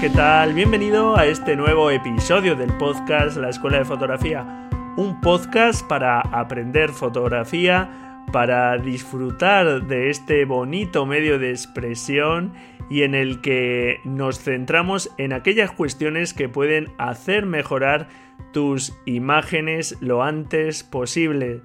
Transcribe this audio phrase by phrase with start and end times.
[0.00, 0.54] ¿Qué tal?
[0.54, 4.68] Bienvenido a este nuevo episodio del podcast La Escuela de Fotografía.
[4.96, 12.54] Un podcast para aprender fotografía, para disfrutar de este bonito medio de expresión
[12.90, 18.08] y en el que nos centramos en aquellas cuestiones que pueden hacer mejorar
[18.52, 21.62] tus imágenes lo antes posible.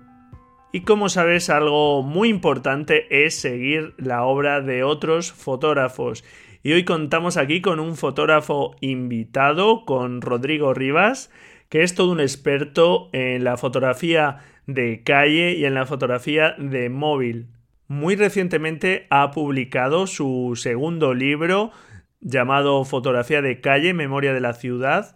[0.72, 6.24] Y como sabes, algo muy importante es seguir la obra de otros fotógrafos
[6.62, 11.32] y hoy contamos aquí con un fotógrafo invitado, con Rodrigo Rivas,
[11.70, 16.90] que es todo un experto en la fotografía de calle y en la fotografía de
[16.90, 17.48] móvil.
[17.88, 21.72] Muy recientemente ha publicado su segundo libro
[22.20, 25.16] llamado Fotografía de calle, Memoria de la ciudad.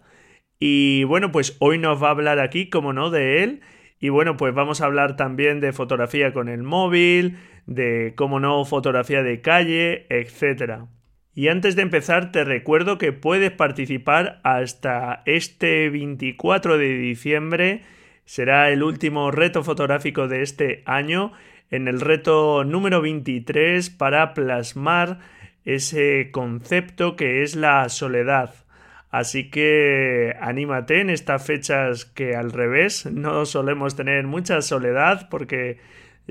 [0.58, 3.60] Y bueno, pues hoy nos va a hablar aquí, como no, de él.
[4.00, 8.64] Y bueno, pues vamos a hablar también de fotografía con el móvil, de, como no,
[8.64, 10.88] fotografía de calle, etcétera.
[11.34, 17.82] Y antes de empezar te recuerdo que puedes participar hasta este 24 de diciembre.
[18.24, 21.32] Será el último reto fotográfico de este año
[21.70, 25.18] en el reto número 23 para plasmar
[25.64, 28.54] ese concepto que es la soledad.
[29.10, 35.78] Así que anímate en estas fechas que al revés no solemos tener mucha soledad porque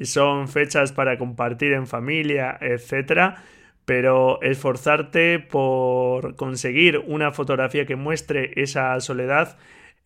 [0.02, 3.44] son fechas para compartir en familia, etcétera
[3.86, 9.58] pero esforzarte por conseguir una fotografía que muestre esa soledad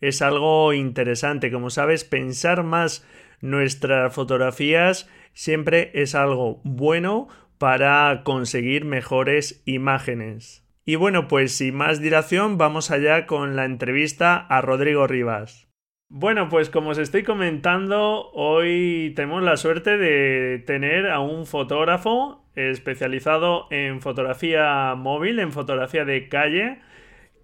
[0.01, 1.51] es algo interesante.
[1.51, 3.07] Como sabes, pensar más
[3.41, 7.27] nuestras fotografías siempre es algo bueno
[7.57, 10.63] para conseguir mejores imágenes.
[10.85, 15.67] Y bueno, pues sin más dilación, vamos allá con la entrevista a Rodrigo Rivas.
[16.09, 22.46] Bueno, pues como os estoy comentando, hoy tenemos la suerte de tener a un fotógrafo
[22.57, 26.79] especializado en fotografía móvil, en fotografía de calle,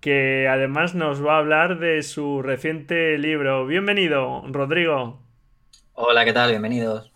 [0.02, 3.66] que además nos va a hablar de su reciente libro.
[3.66, 5.22] Bienvenido, Rodrigo.
[5.94, 6.50] Hola, ¿qué tal?
[6.50, 7.14] Bienvenidos.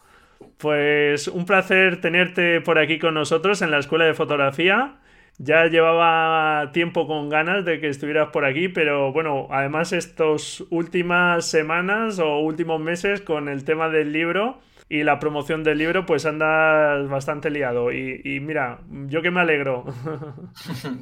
[0.57, 4.99] Pues un placer tenerte por aquí con nosotros en la Escuela de Fotografía.
[5.39, 11.45] Ya llevaba tiempo con ganas de que estuvieras por aquí, pero bueno, además estas últimas
[11.47, 14.59] semanas o últimos meses con el tema del libro,
[14.89, 17.91] y la promoción del libro, pues andas bastante liado.
[17.91, 19.85] Y, mira, yo que me alegro.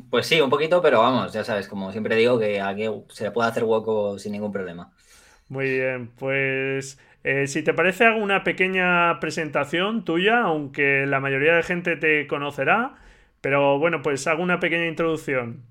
[0.10, 3.50] Pues sí, un poquito, pero vamos, ya sabes, como siempre digo, que aquí se puede
[3.50, 4.92] hacer hueco sin ningún problema.
[5.48, 11.54] Muy bien, pues eh, si te parece, hago una pequeña presentación tuya, aunque la mayoría
[11.56, 12.96] de gente te conocerá,
[13.42, 15.64] pero bueno, pues hago una pequeña introducción.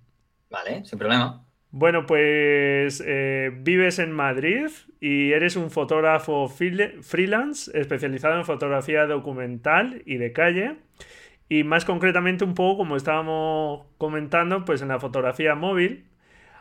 [0.50, 1.43] Vale, sin problema.
[1.76, 4.68] Bueno, pues eh, vives en Madrid
[5.00, 10.76] y eres un fotógrafo freelance especializado en fotografía documental y de calle.
[11.48, 16.04] Y más concretamente un poco, como estábamos comentando, pues en la fotografía móvil.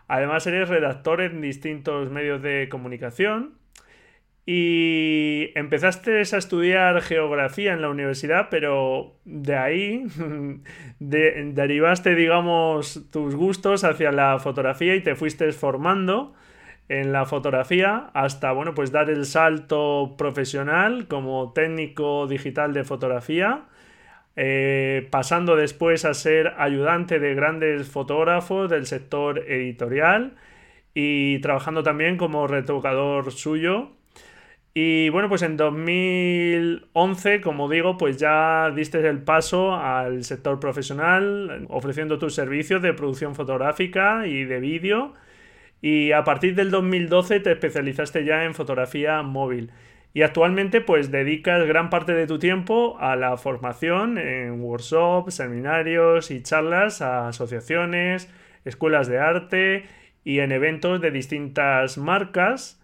[0.07, 3.59] Además eres redactor en distintos medios de comunicación
[4.46, 10.04] y empezaste a estudiar geografía en la universidad, pero de ahí
[11.00, 16.34] derivaste, digamos, tus gustos hacia la fotografía y te fuiste formando
[16.90, 23.64] en la fotografía hasta, bueno, pues dar el salto profesional como técnico digital de fotografía,
[24.36, 30.36] eh, pasando después a ser ayudante de grandes fotógrafos del sector editorial
[30.94, 33.91] y trabajando también como retocador suyo
[34.75, 41.67] y bueno, pues en 2011, como digo, pues ya diste el paso al sector profesional,
[41.70, 45.14] ofreciendo tus servicios de producción fotográfica y de vídeo.
[45.81, 49.72] Y a partir del 2012 te especializaste ya en fotografía móvil.
[50.14, 56.31] Y actualmente pues dedicas gran parte de tu tiempo a la formación en workshops, seminarios
[56.31, 58.28] y charlas a asociaciones,
[58.66, 59.85] escuelas de arte
[60.23, 62.79] y en eventos de distintas marcas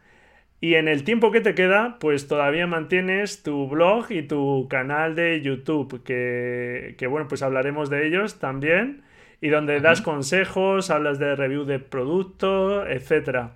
[0.62, 5.16] y en el tiempo que te queda, pues todavía mantienes tu blog y tu canal
[5.16, 9.04] de YouTube, que, bueno, pues hablaremos de ellos también,
[9.40, 13.52] y donde das consejos, hablas de review de productos, etc.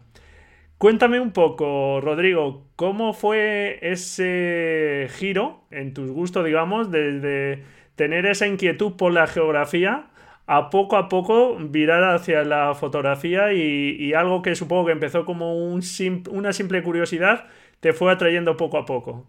[0.77, 7.63] Cuéntame un poco, Rodrigo, ¿cómo fue ese giro en tus gustos, digamos, desde
[7.95, 10.07] tener esa inquietud por la geografía
[10.45, 15.55] a poco a poco virar hacia la fotografía y, algo que supongo que empezó como
[15.55, 15.81] un
[16.29, 17.45] una simple curiosidad
[17.79, 19.27] te fue atrayendo poco a poco?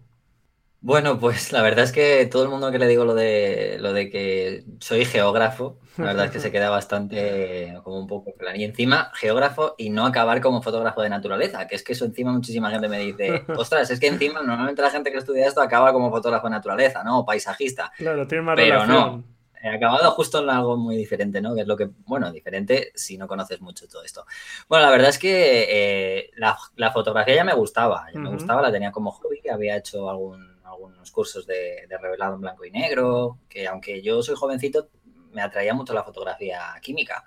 [0.81, 3.91] Bueno, pues la verdad es que todo el mundo que le digo lo de lo
[3.91, 8.55] de que soy geógrafo, la verdad es que se queda bastante como un poco plan.
[8.55, 12.31] Y encima, geógrafo y no acabar como fotógrafo de naturaleza, que es que eso encima
[12.31, 15.91] muchísima gente me dice, ostras, es que encima normalmente la gente que estudia esto acaba
[15.91, 17.19] como fotógrafo de naturaleza, ¿no?
[17.19, 17.91] O paisajista.
[17.97, 19.23] Claro, tiene más Pero no,
[19.65, 21.55] he acabado justo en algo muy diferente, ¿no?
[21.55, 24.25] Que es lo que, bueno, diferente si no conoces mucho todo esto.
[24.69, 28.71] Bueno, la verdad es que eh, la, fotografía ya me gustaba, ya me gustaba, la
[28.71, 33.67] tenía como hobby, había hecho algún algunos cursos de, revelado en blanco y negro, que
[33.67, 34.89] aunque yo soy jovencito,
[35.31, 37.23] me atraía mucho la fotografía química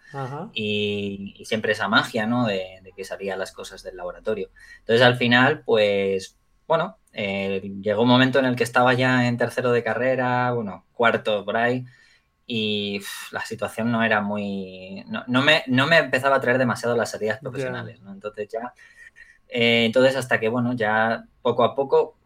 [0.52, 2.46] y, siempre esa magia, ¿no?
[2.46, 4.50] De, que salían las cosas del laboratorio.
[4.80, 6.36] Entonces, al final, pues,
[6.66, 10.84] bueno, eh, llegó un momento en el que estaba ya en tercero de carrera, bueno,
[10.92, 11.84] cuarto por ahí,
[12.50, 13.00] y
[13.30, 15.04] la situación no era muy...
[15.06, 18.10] No, me, no me empezaba a traer demasiado las salidas profesionales, ¿no?
[18.10, 18.72] Entonces ya...
[19.50, 22.17] Eh, entonces hasta que, bueno, ya poco a poco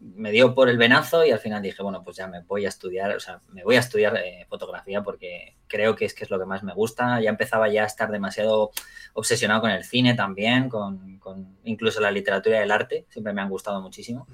[0.00, 2.68] me dio por el venazo y al final dije, bueno, pues ya me voy a
[2.68, 6.30] estudiar, o sea, me voy a estudiar eh, fotografía porque creo que es que es
[6.30, 7.20] lo que más me gusta.
[7.20, 8.70] Ya empezaba ya a estar demasiado
[9.12, 11.20] obsesionado con el cine también, con,
[11.64, 14.26] incluso la literatura y el arte, siempre me han gustado muchísimo.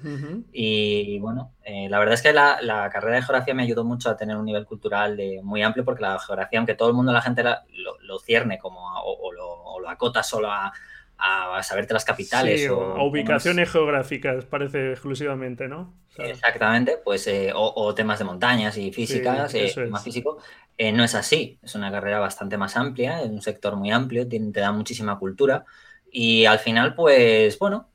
[0.51, 4.15] Y bueno, eh, la verdad es que la, carrera de geografía me ayudó mucho a
[4.15, 7.21] tener un nivel cultural de, muy amplio porque la geografía, aunque todo el mundo, la
[7.21, 10.71] gente lo, cierne como o, lo acota solo a
[11.17, 12.69] a saberte las capitales.
[12.69, 15.93] o, ubicaciones geográficas, parece exclusivamente, ¿no?
[16.17, 20.37] Exactamente, pues eh, o, temas de montañas y físicas, eh, más físico.
[20.77, 24.27] Eh, no es así, es una carrera bastante más amplia, es un sector muy amplio,
[24.27, 25.65] te, da muchísima cultura
[26.11, 27.89] y al final, pues bueno,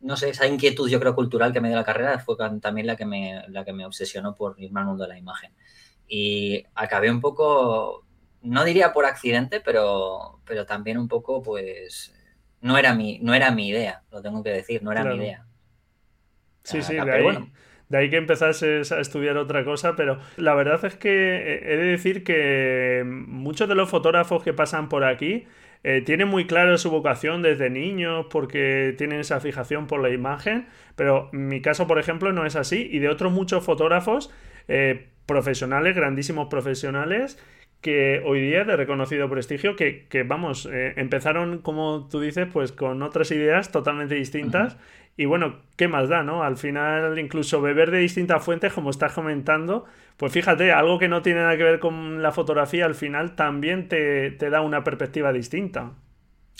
[0.00, 2.96] no sé, esa inquietud yo creo cultural que me dio la carrera fue también la
[2.96, 5.52] que me, la que me obsesionó por irme al mundo de la imagen.
[6.06, 8.04] Y acabé un poco
[8.44, 12.14] no diría por accidente, pero, pero también un poco, pues,
[12.60, 15.46] no era mi, no era mi idea, lo tengo que decir, no era mi idea.
[16.62, 17.52] Sí, sí, de ahí,
[17.88, 21.84] de ahí que empezases a estudiar otra cosa, pero la verdad es que he de
[21.84, 25.46] decir que muchos de los fotógrafos que pasan por aquí
[25.82, 30.66] eh, tienen muy claro su vocación desde niños porque tienen esa fijación por la imagen,
[30.96, 34.32] pero mi caso, por ejemplo, no es así, y de otros muchos fotógrafos
[34.66, 37.38] eh, profesionales, grandísimos profesionales,
[37.84, 43.02] que hoy día de reconocido prestigio, que, vamos, eh, empezaron, como tú dices, pues con
[43.02, 44.78] otras ideas totalmente distintas.
[45.18, 46.42] Y bueno, ¿qué más da, no?
[46.42, 49.84] Al final, incluso beber de distintas fuentes, como estás comentando,
[50.16, 53.86] pues fíjate, algo que no tiene nada que ver con la fotografía, al final también
[53.86, 55.90] te, da una perspectiva distinta.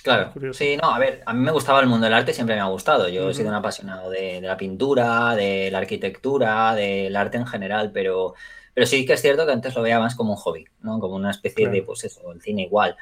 [0.03, 2.61] Claro, sí, no, a ver, a mí me gustaba el mundo del arte, siempre me
[2.61, 3.09] ha gustado.
[3.09, 7.47] Yo he sido un apasionado de, de la pintura, de la arquitectura, del arte en
[7.47, 8.35] general, pero
[8.75, 10.99] pero sí que es cierto que antes lo veía más como un hobby, ¿no?
[10.99, 12.97] Como una especie de, pues eso, el cine igual.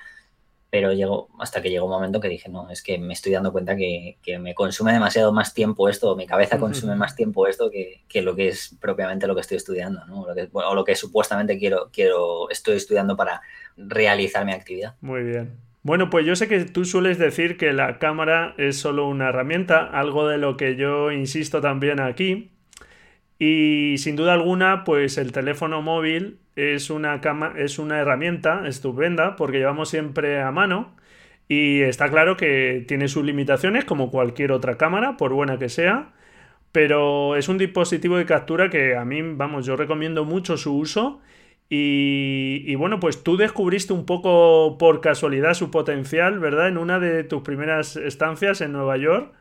[0.69, 3.53] Pero llegó, hasta que llegó un momento que dije, no, es que me estoy dando
[3.53, 8.23] cuenta que, me consume demasiado más tiempo esto, mi cabeza consume más tiempo esto que,
[8.23, 10.27] lo que es propiamente lo que estoy estudiando, ¿no?
[10.53, 13.41] O lo que, supuestamente quiero, quiero, estoy estudiando para
[13.77, 14.95] realizar mi actividad.
[15.01, 15.59] Muy bien.
[15.83, 19.85] Bueno, pues yo sé que tú sueles decir que la cámara es solo una herramienta,
[19.85, 22.53] algo de lo que yo insisto también aquí,
[23.45, 29.35] y sin duda alguna, pues el teléfono móvil es una, cama, es una herramienta estupenda
[29.35, 30.95] porque llevamos siempre a mano
[31.49, 36.13] y está claro que tiene sus limitaciones como cualquier otra cámara, por buena que sea,
[36.71, 41.21] pero es un dispositivo de captura que a mí, vamos, yo recomiendo mucho su uso
[41.69, 46.69] y, y, bueno, pues tú descubriste un poco por casualidad su potencial, ¿verdad?
[46.69, 49.35] En una de tus primeras estancias en Nueva York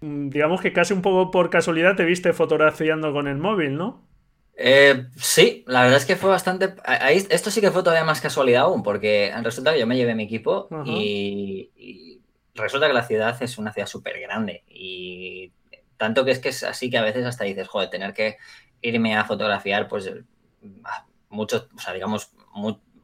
[0.00, 4.06] digamos que casi un poco por casualidad te viste fotografiando con el móvil, ¿no?
[4.58, 6.74] Eh, sí, la verdad es que fue bastante.
[7.30, 10.24] esto sí que fue todavía más casualidad aún, porque resulta que yo me llevé mi
[10.24, 12.20] equipo y,
[12.54, 14.64] resulta que la ciudad es una ciudad súper grande.
[14.68, 15.52] Y
[15.98, 18.38] tanto que es que es así que a veces hasta dices, joder, tener que
[18.80, 20.10] irme a fotografiar, pues
[21.28, 22.30] mucho, o sea, digamos,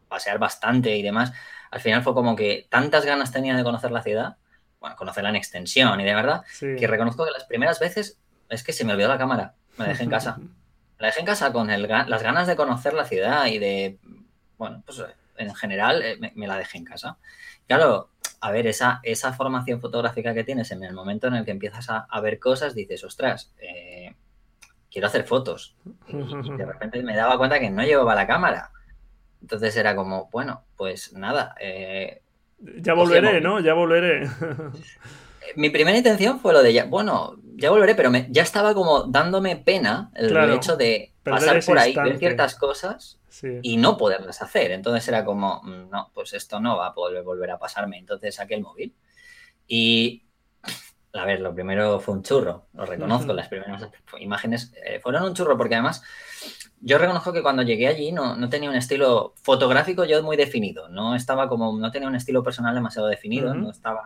[0.08, 1.32] pasear bastante y demás.
[1.70, 4.36] Al final fue como que tantas ganas tenía de conocer la ciudad
[4.82, 8.18] bueno, conocerla en extensión y de verdad, que reconozco que las primeras veces
[8.50, 10.38] es que se me olvidó la cámara, me dejé en casa.
[10.98, 13.98] La dejé en casa con las ganas de conocer la ciudad y de,
[14.56, 15.02] bueno, pues
[15.36, 17.18] en general eh, me, la dejé en casa.
[17.66, 18.10] Claro,
[18.40, 21.88] a ver, esa, esa formación fotográfica que tienes en el momento en el que empiezas
[21.88, 24.14] a, ver cosas, dices, ostras, eh,
[24.92, 25.74] quiero hacer fotos.
[26.06, 26.16] Y,
[26.56, 28.70] de repente me daba cuenta que no llevaba la cámara.
[29.40, 32.21] Entonces era como, bueno, pues nada, eh,
[32.78, 33.60] Ya volveré, ¿no?
[33.60, 34.28] Ya volveré.
[35.56, 39.02] Mi primera intención fue lo de ya, bueno, ya volveré, pero me, ya estaba como
[39.02, 43.18] dándome pena el hecho de pasar por ahí, ver ciertas cosas
[43.62, 44.70] y no poderlas hacer.
[44.70, 47.98] Entonces era como, mm, no, pues esto no va a poder volver a pasarme.
[47.98, 48.94] Entonces saqué el móvil
[49.66, 50.22] y
[51.14, 53.86] a ver, lo primero fue un churro, lo reconozco, las primeras
[54.18, 56.02] imágenes eh, fueron un churro porque además
[56.84, 60.88] yo reconozco que cuando llegué allí no, no, tenía un estilo fotográfico yo muy definido,
[60.88, 64.02] no estaba como, no tenía un estilo personal demasiado definido, no estaba,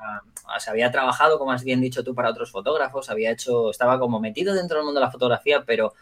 [0.55, 3.99] o sea, había trabajado, como has bien dicho tú, para otros fotógrafos, había hecho, estaba
[3.99, 5.95] como metido dentro del mundo de la fotografía, pero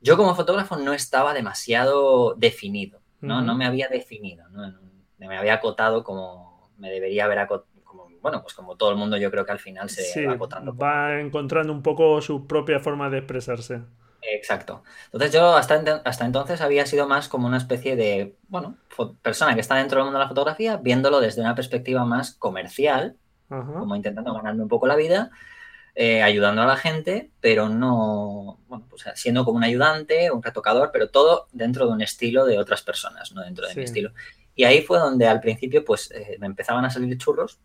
[0.00, 3.42] yo como fotógrafo no estaba demasiado definido, ¿no?
[3.42, 4.72] No me había definido, ¿no?
[5.18, 7.70] Me había acotado como me debería haber acotado
[8.22, 10.76] bueno, pues como todo el mundo yo creo que al final se va acotando.
[10.76, 13.82] Va encontrando un poco su propia forma de expresarse.
[14.22, 14.82] Exacto.
[15.06, 18.76] Entonces yo hasta, hasta entonces había sido más como una especie de, bueno,
[19.22, 23.16] persona que está dentro del mundo de la fotografía, viéndolo desde una perspectiva más comercial,
[23.48, 25.30] como intentando ganarme un poco la vida,
[25.96, 30.90] eh, ayudando a la gente, pero no, bueno, pues siendo como un ayudante, un retocador,
[30.92, 34.12] pero todo dentro de un estilo de otras personas, no dentro de mi estilo.
[34.54, 37.58] Y ahí fue donde al principio pues eh, me empezaban a salir churros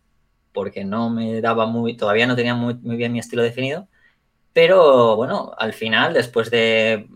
[0.53, 3.87] porque no me daba muy, todavía no tenía muy, muy bien mi estilo definido
[4.55, 7.09] pero bueno, al final, después de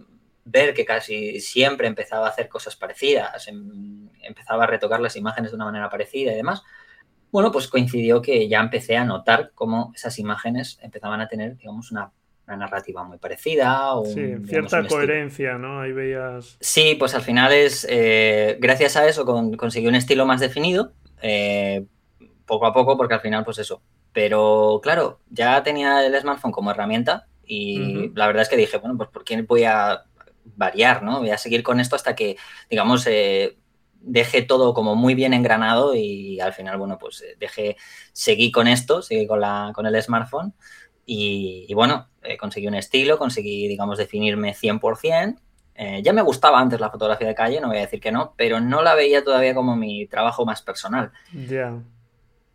[0.44, 5.52] ver que casi siempre empezaba a hacer cosas parecidas, em, empezaba a retocar las imágenes
[5.52, 6.64] de una manera parecida y demás,
[7.32, 11.94] bueno, pues coincidió que ya empecé a notar cómo esas imágenes empezaban a tener, digamos,
[11.94, 12.12] una,
[12.46, 13.94] narrativa muy parecida.
[14.04, 15.80] sí, cierta coherencia, ¿no?
[15.82, 16.58] Ahí veías.
[16.60, 19.24] Sí, pues al final es, eh, gracias a eso
[19.56, 20.92] conseguí un estilo más definido,
[21.22, 21.86] eh,
[22.48, 23.82] poco a poco, porque al final, pues eso.
[24.12, 28.96] Pero claro, ya tenía el smartphone como herramienta y la verdad es que dije, bueno,
[28.96, 30.04] pues ¿por qué voy a
[30.56, 31.20] variar, no?
[31.20, 32.38] Voy a seguir con esto hasta que,
[32.70, 33.58] digamos, eh,
[34.02, 37.76] deje todo como muy bien engranado y al final, bueno, pues eh, dejé,
[38.14, 40.54] seguí con esto, seguí con, la, con el smartphone
[41.08, 45.40] y, bueno, eh, conseguí un estilo, conseguí, digamos, definirme 100%.
[46.04, 48.60] ya me gustaba antes la fotografía de calle, no voy a decir que no, pero
[48.60, 51.12] no la veía todavía como mi trabajo más personal.
[51.34, 51.82] Ya.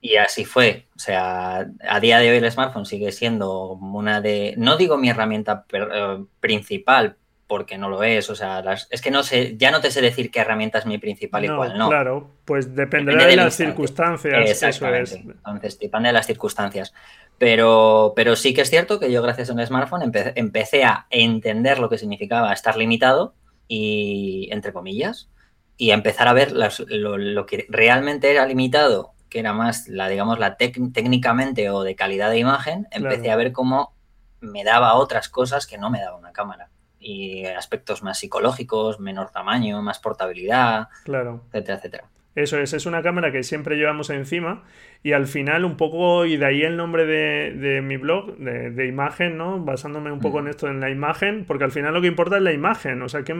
[0.04, 0.86] Y así fue.
[0.94, 5.08] O sea, a día de hoy el smartphone sigue siendo una de, no digo mi
[5.08, 8.28] herramienta eh, principal, porque no lo es.
[8.28, 10.98] O sea, es que no sé, ya no te sé decir qué herramienta es mi
[10.98, 11.88] principal y cuál no.
[11.88, 14.50] Claro, pues dependerá de, las circunstancias.
[14.50, 15.24] Exactamente.
[15.24, 16.92] Entonces, depende de las circunstancias.
[17.38, 21.78] Pero, pero sí que es cierto que yo, gracias a un smartphone, empecé a entender
[21.78, 23.36] lo que significaba estar limitado
[23.68, 25.30] y, entre comillas,
[25.78, 30.38] y a empezar a ver lo que realmente era limitado que era más la, digamos,
[30.38, 33.92] la técnicamente o de calidad de imagen, empecé a ver cómo
[34.38, 36.70] me daba otras cosas que no me daba una cámara.
[37.00, 41.42] Y aspectos más psicológicos, menor tamaño, más portabilidad, claro.
[41.48, 42.04] etcétera, etcétera.
[42.34, 44.64] Eso es, es una cámara que siempre llevamos encima
[45.04, 49.36] y al final un poco, y de ahí el nombre de, mi blog, de, imagen,
[49.36, 49.60] ¿no?
[49.60, 50.40] Basándome un poco mm.
[50.40, 53.08] en esto, en la imagen, porque al final lo que importa es la imagen, o
[53.08, 53.34] sea que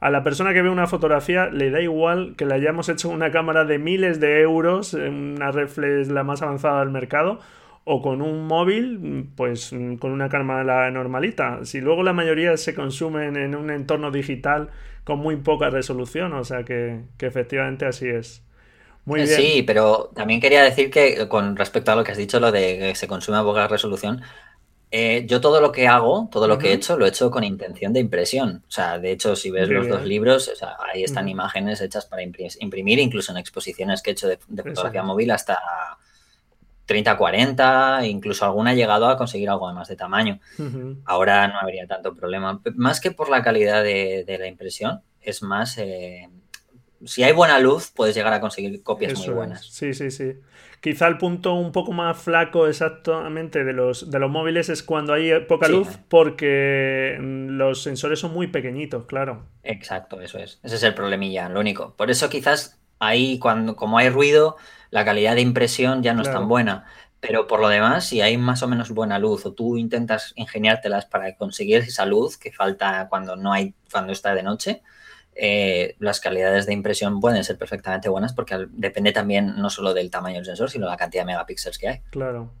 [0.00, 3.30] a la persona que ve una fotografía le da igual que le hayamos hecho una
[3.30, 7.40] cámara de miles de euros, una reflex la más avanzada del mercado,
[7.90, 11.64] o con un móvil, pues con una cámara normalita.
[11.64, 14.68] Si luego la mayoría se consumen en un entorno digital
[15.04, 18.42] con muy poca resolución, o sea que, efectivamente así es.
[19.06, 19.34] Muy bien.
[19.34, 22.78] Sí, pero también quería decir que con respecto a lo que has dicho, lo de
[22.78, 24.20] que se consume a poca resolución,
[24.90, 27.42] eh, yo todo lo que hago, todo lo que he hecho, lo he hecho con
[27.42, 28.64] intención de impresión.
[28.68, 30.52] O sea, de hecho, si ves los dos libros,
[30.92, 35.30] ahí están imágenes hechas para imprimir, incluso en exposiciones que he hecho de, fotografía móvil
[35.30, 35.58] hasta
[36.88, 40.40] 30, 40, incluso alguna ha llegado a conseguir algo más de tamaño.
[41.04, 42.62] Ahora no habría tanto problema.
[42.76, 46.30] Más que por la calidad de, la impresión, es más, eh,
[47.04, 49.66] si hay buena luz, puedes llegar a conseguir copias muy buenas.
[49.66, 50.32] Sí, sí, sí.
[50.80, 55.12] Quizá el punto un poco más flaco exactamente de los, de los móviles es cuando
[55.12, 59.42] hay poca luz porque los sensores son muy pequeñitos, claro.
[59.62, 60.58] Exacto, eso es.
[60.62, 61.94] Ese es el problemilla, lo único.
[61.96, 64.56] Por eso quizás ahí, cuando, como hay ruido,
[64.90, 66.86] la calidad de impresión ya no es tan buena.
[67.20, 71.06] Pero por lo demás, si hay más o menos buena luz o tú intentas ingeniártelas
[71.06, 74.82] para conseguir esa luz que falta cuando no hay, cuando está de noche,
[75.34, 80.10] eh, las calidades de impresión pueden ser perfectamente buenas porque depende también no solo del
[80.10, 82.00] tamaño del sensor, sino la cantidad de megapíxeles que hay.
[82.10, 82.52] Claro,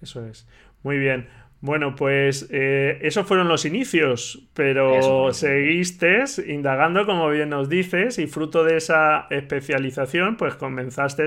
[0.00, 0.46] eso es.
[0.82, 1.28] Muy bien.
[1.60, 8.26] Bueno, pues eh, esos fueron los inicios, pero seguiste indagando, como bien nos dices, y
[8.26, 11.26] fruto de esa especialización, pues comenzaste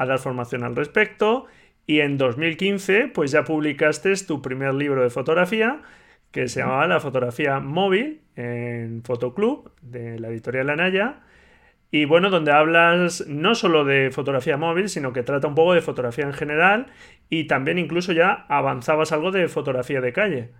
[0.00, 1.46] a dar formación al respecto
[1.86, 5.82] y en 2015 pues ya publicaste tu primer libro de fotografía
[6.30, 11.20] que se llamaba La fotografía móvil en Fotoclub de la editorial Anaya
[11.90, 15.80] y bueno, donde hablas no solo de fotografía móvil, sino que trata un poco de
[15.80, 16.88] fotografía en general
[17.30, 20.50] y también incluso ya avanzabas algo de fotografía de calle.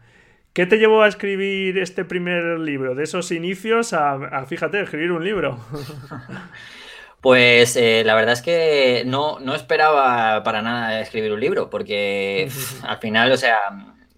[0.54, 2.94] ¿Qué te llevó a escribir este primer libro?
[2.94, 5.58] De esos inicios a, fíjate, escribir un libro.
[7.20, 12.48] Pues eh, la verdad es que no, no, esperaba para nada escribir un libro, porque
[12.82, 13.58] al final, o sea,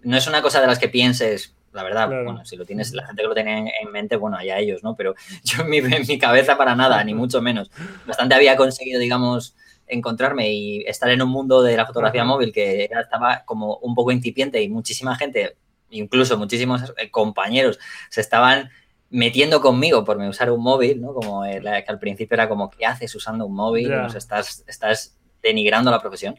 [0.03, 3.07] no es una cosa de las que pienses, la verdad, bueno, si lo tienes, la
[3.07, 4.97] gente que lo tiene en mente, bueno, allá ellos, ¿no?
[4.97, 5.15] Pero
[5.45, 7.71] yo en mi, en mi cabeza para nada, ni mucho menos.
[8.07, 12.85] Bastante había conseguido, digamos, encontrarme y estar en un mundo de la fotografía móvil que
[12.85, 15.57] estaba como un poco incipiente y muchísima gente
[15.91, 17.79] incluso muchísimos eh, compañeros
[18.09, 18.71] se estaban
[19.11, 21.13] metiendo conmigo por usar un móvil, ¿no?
[21.13, 23.93] Como que al principio era como, ¿qué haces usando un móvil?
[24.15, 26.39] estás, estás denigrando la profesión.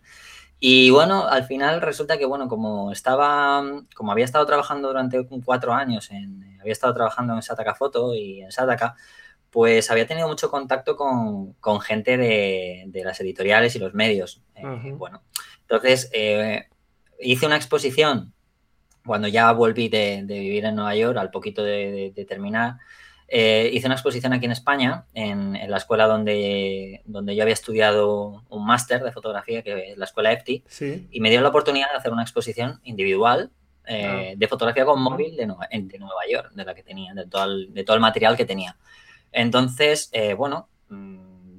[0.60, 3.64] Y bueno, al final resulta que, bueno, como estaba,
[3.96, 8.42] como había estado trabajando durante cuatro años, en, había estado trabajando en Sataka Foto y
[8.42, 8.96] en Sataka,
[9.50, 14.42] pues había tenido mucho contacto con, gente de, las editoriales y los medios.
[14.56, 15.24] Eh, bueno,
[15.62, 16.70] entonces eh,
[17.20, 18.34] hice una exposición
[19.06, 22.78] cuando ya volví de, vivir en Nueva York, al poquito de, terminar,
[23.28, 28.44] eh, hice una exposición aquí en España, en, la escuela donde, donde yo había estudiado
[28.50, 30.64] un máster de fotografía, que es la escuela EFTI,
[31.12, 33.52] y me dio la oportunidad de hacer una exposición individual
[33.88, 34.36] eh, ah.
[34.38, 37.46] de fotografía con móvil de Nueva, de Nueva, York, de la que tenía, de todo
[37.46, 38.78] el, de todo el material que tenía.
[39.32, 41.58] Entonces, eh, bueno, mm,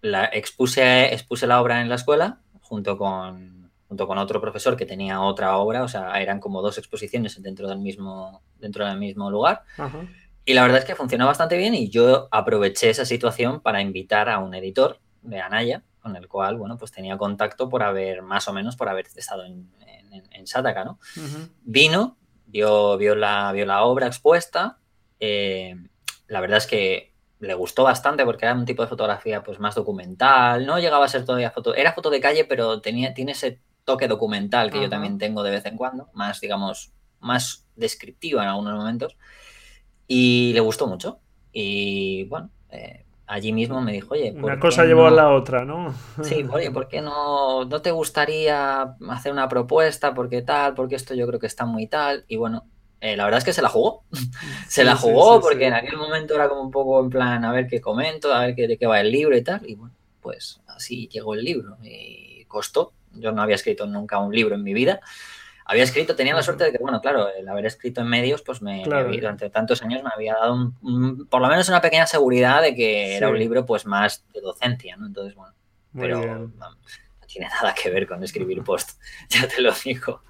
[0.00, 3.53] la, expuse, expuse la obra en la escuela junto con
[3.94, 7.68] junto con otro profesor que tenía otra obra, o sea, eran como dos exposiciones dentro
[7.68, 9.62] del mismo, dentro del mismo lugar.
[10.44, 14.28] Y la verdad es que funcionó bastante bien y yo aproveché esa situación para invitar
[14.28, 18.48] a un editor de Anaya, con el cual, bueno, pues tenía contacto por haber, más
[18.48, 19.70] o menos, por haber estado en,
[20.10, 20.98] en, Sataka, ¿no?
[21.62, 24.78] Vino, vio, vio, la, vio la obra expuesta,
[25.20, 25.76] eh,
[26.26, 29.74] la verdad es que le gustó bastante porque era un tipo de fotografía pues más
[29.74, 33.60] documental, no llegaba a ser todavía foto, era foto de calle, pero tenía, tiene ese
[33.84, 38.48] toque documental que yo también tengo de vez en cuando, más, digamos, más descriptiva en
[38.48, 39.16] algunos momentos.
[40.06, 41.18] Y le gustó mucho.
[41.52, 45.94] Y bueno, eh, allí mismo me dijo, oye, una cosa llevó a la otra, ¿no?
[46.22, 50.14] Sí, oye, ¿por qué no, no te gustaría hacer una propuesta?
[50.14, 50.74] ¿Por qué tal?
[50.74, 52.24] Porque esto yo creo que está muy tal.
[52.28, 52.64] Y bueno,
[53.00, 54.04] eh, la verdad es que se la jugó.
[54.68, 57.66] se la jugó porque en aquel momento era como un poco en plan, a ver
[57.66, 59.60] qué comento, a ver qué, de qué va el libro y tal.
[59.68, 61.76] Y bueno, pues así llegó el libro.
[61.82, 65.00] Y costó, yo no había escrito nunca un libro en mi vida.
[65.66, 68.60] Había escrito, tenía la suerte de que, bueno, claro, el haber escrito en medios, pues
[68.60, 70.72] me, durante tantos años me había dado
[71.30, 74.96] por lo menos una pequeña seguridad de que era un libro pues más de docencia,
[74.96, 75.06] ¿no?
[75.06, 75.54] Entonces, bueno,
[75.94, 76.76] pero no,
[77.26, 79.00] tiene nada que ver con escribir post,
[79.30, 80.22] ya te lo digo.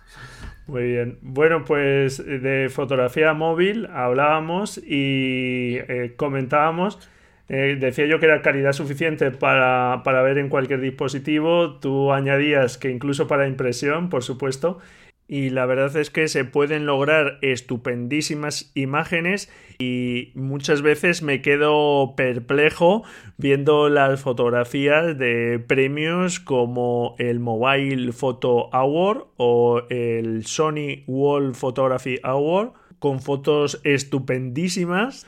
[0.66, 1.18] Muy bien.
[1.20, 6.98] Bueno, pues de fotografía móvil hablábamos y eh, comentábamos
[7.48, 11.78] eh, decía yo que era calidad suficiente para, ver en cualquier dispositivo.
[11.78, 14.78] Tú añadías que incluso para impresión, por supuesto.
[15.26, 22.14] Y la verdad es que se pueden lograr estupendísimas imágenes y muchas veces me quedo
[22.14, 23.04] perplejo
[23.38, 32.20] viendo las fotografías de premios como el Mobile Photo Award o el Sony Wall Photography
[32.22, 35.26] Award con fotos estupendísimas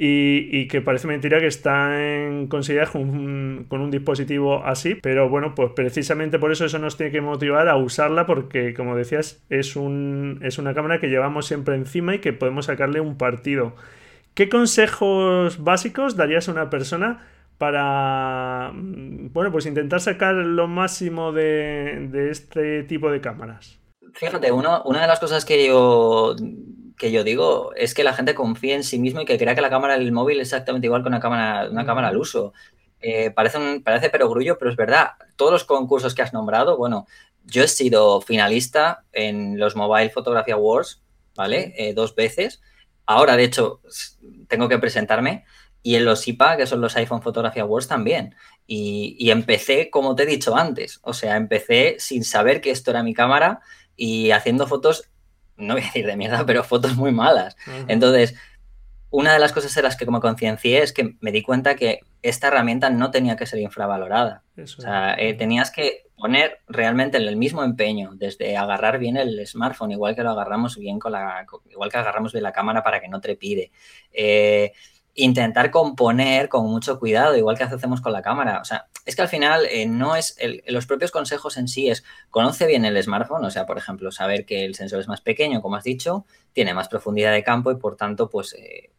[0.00, 6.38] y, que parece mentira que están conseguidas con un, dispositivo así, pero bueno, pues precisamente
[6.38, 10.58] por eso eso nos tiene que motivar a usarla porque, como decías, es, un, es
[10.58, 13.74] una cámara que llevamos siempre encima y que podemos sacarle un partido.
[14.34, 17.26] ¿Qué consejos básicos darías a una persona
[17.58, 23.80] para, bueno, pues intentar sacar lo máximo de, de este tipo de cámaras?
[24.14, 26.36] Fíjate, uno, una de las cosas que yo
[26.98, 29.60] que yo digo es que la gente confíe en sí mismo y que crea que
[29.60, 32.52] la cámara del móvil es exactamente igual que una cámara, una cámara al uso.
[33.00, 35.12] Eh, parece, un, parece perogrullo, pero es verdad.
[35.36, 37.06] Todos los concursos que has nombrado, bueno,
[37.44, 41.02] yo he sido finalista en los Mobile Photography Awards,
[41.34, 41.72] ¿vale?
[41.76, 42.60] Eh, dos veces.
[43.06, 43.80] Ahora, de hecho,
[44.48, 45.44] tengo que presentarme.
[45.82, 48.34] Y en los IPA, que son los iPhone Photography Awards, también.
[48.66, 52.90] Y, y empecé, como te he dicho antes, o sea, empecé sin saber que esto
[52.90, 53.60] era mi cámara
[53.96, 55.08] y haciendo fotos
[55.58, 57.56] no voy a decir de mierda, pero fotos muy malas.
[57.88, 58.34] Entonces,
[59.10, 62.00] una de las cosas en las que como conciencié es que me di cuenta que
[62.22, 64.42] esta herramienta no tenía que ser infravalorada.
[64.56, 69.92] o sea, eh, tenías que poner realmente el mismo empeño, desde agarrar bien el smartphone,
[69.92, 73.08] igual que lo agarramos bien con la, igual que agarramos bien la cámara para que
[73.08, 73.70] no trepide.
[74.12, 74.72] Eh,
[75.18, 78.60] intentar componer con mucho cuidado, igual que hacemos con la cámara.
[78.60, 82.04] O sea, es que al final eh, no es los propios consejos en sí, es
[82.30, 85.60] conoce bien el smartphone, o sea, por ejemplo, saber que el sensor es más pequeño,
[85.60, 88.92] como has dicho, tiene más profundidad de campo y por tanto, pues eh,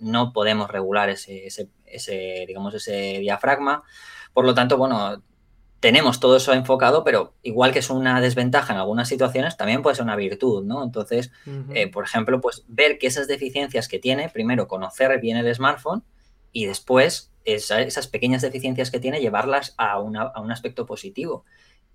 [0.00, 3.84] no podemos regular ese, ese, digamos, ese diafragma.
[4.32, 5.22] Por lo tanto, bueno,
[5.80, 9.96] tenemos todo eso enfocado, pero igual que es una desventaja en algunas situaciones, también puede
[9.96, 10.84] ser una virtud, ¿no?
[10.84, 11.32] Entonces,
[11.74, 16.04] eh, por ejemplo, pues ver que esas deficiencias que tiene, primero conocer bien el smartphone
[16.52, 21.44] y después esas pequeñas deficiencias que tiene, llevarlas a, a un aspecto positivo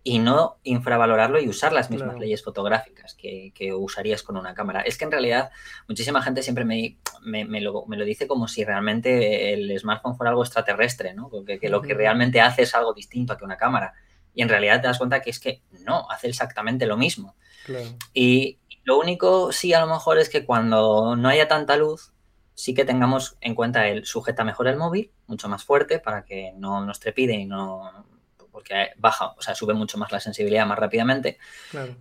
[0.08, 4.82] y no infravalorarlo y usar las mismas leyes fotográficas que, usarías con una cámara.
[4.82, 5.50] Es que en realidad
[5.88, 11.16] muchísima gente siempre me, me, lo, dice como si realmente el smartphone fuera algo extraterrestre,
[11.16, 11.28] ¿no?
[11.28, 13.96] Porque que lo que realmente hace es algo distinto a que una cámara.
[14.36, 17.36] Y en realidad te das cuenta que es que no, hace exactamente lo mismo.
[18.14, 22.14] Y lo único sí a lo mejor es que cuando no haya tanta luz,
[22.54, 26.54] sí que tengamos en cuenta el sujeta mejor el móvil, mucho más fuerte, para que
[26.58, 28.06] no nos trepide y no
[28.56, 31.38] porque baja, o sea, sube mucho más la sensibilidad más rápidamente.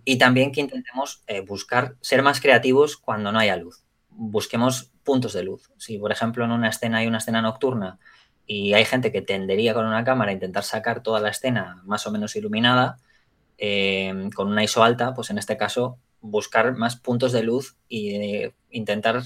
[0.05, 3.83] Y también que intentemos eh, buscar ser más creativos cuando no haya luz.
[4.09, 5.69] Busquemos puntos de luz.
[5.77, 7.99] Si, por ejemplo, en una escena hay una escena nocturna
[8.47, 12.07] y hay gente que tendería con una cámara a intentar sacar toda la escena más
[12.07, 12.99] o menos iluminada,
[13.57, 18.53] eh, con una ISO alta, pues en este caso buscar más puntos de luz e
[18.69, 19.23] intentar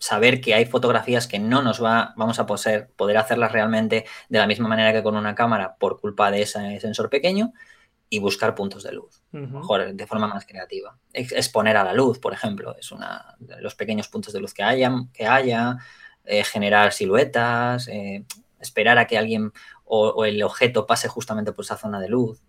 [0.00, 4.38] saber que hay fotografías que no nos va, vamos a poder, poder hacerlas realmente de
[4.38, 7.52] la misma manera que con una cámara por culpa de ese sensor pequeño
[8.08, 10.98] y buscar puntos de luz, mejor, de forma más creativa.
[11.12, 14.64] Exponer a la luz, por ejemplo, es una de los pequeños puntos de luz que
[14.64, 15.76] haya, que haya
[16.24, 18.24] eh, generar siluetas, eh,
[18.58, 19.52] esperar a que alguien
[19.84, 22.42] o, el objeto pase justamente por esa zona de luz.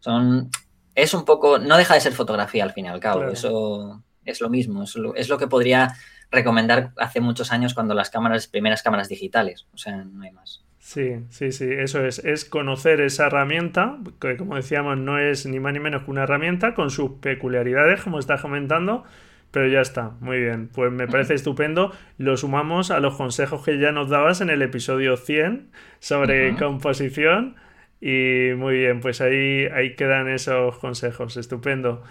[0.00, 0.50] Son,
[0.94, 4.40] es un poco, no deja de ser fotografía al fin y al cabo, eso es
[4.40, 5.94] lo mismo, es lo que podría
[6.30, 10.64] recomendar hace muchos años cuando las cámaras, primeras cámaras digitales, o sea, no hay más.
[10.78, 15.58] Sí, sí, sí, eso es, es conocer esa herramienta, que como decíamos no es ni
[15.58, 19.02] más ni menos que una herramienta con sus peculiaridades, como estás comentando,
[19.50, 23.78] pero ya está, muy bien, pues me parece estupendo, lo sumamos a los consejos que
[23.78, 27.56] ya nos dabas en el episodio 100 sobre composición
[28.00, 32.04] y muy bien, pues ahí, ahí quedan esos consejos, estupendo.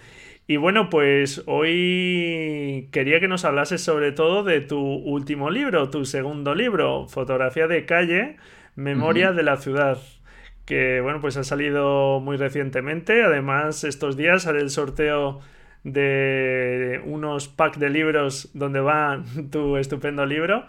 [0.48, 6.06] Y bueno, pues hoy quería que nos hablases sobre todo de tu último libro, tu
[6.06, 8.38] segundo libro, Fotografía de calle,
[8.76, 9.98] Memoria de la ciudad,
[10.66, 13.24] que bueno, pues ha salido muy recientemente.
[13.24, 15.40] Además, estos días sale el sorteo
[15.84, 20.68] de unos packs de libros donde va tu estupendo libro.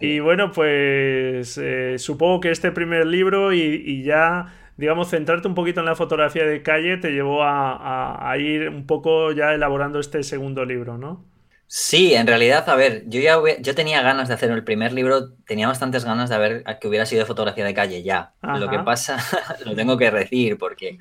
[0.00, 4.46] Y bueno, pues eh, supongo que este primer libro y ya
[4.80, 9.30] digamos, centrarte un poquito en la fotografía de calle te llevó a, ir un poco
[9.32, 11.22] ya elaborando este segundo libro, ¿no?
[11.66, 15.34] Sí, en realidad, a ver, yo ya yo tenía ganas de hacer el primer libro,
[15.46, 18.32] tenía bastantes ganas de ver que hubiera sido fotografía de calle ya.
[18.42, 19.18] Lo que pasa,
[19.66, 20.98] lo tengo que decir porque...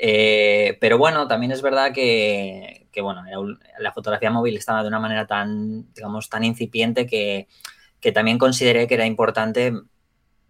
[0.00, 3.24] Eh, pero bueno, también es verdad que, que, bueno,
[3.78, 7.48] la fotografía móvil estaba de una manera tan, digamos, tan incipiente que,
[8.00, 9.72] que también consideré que era importante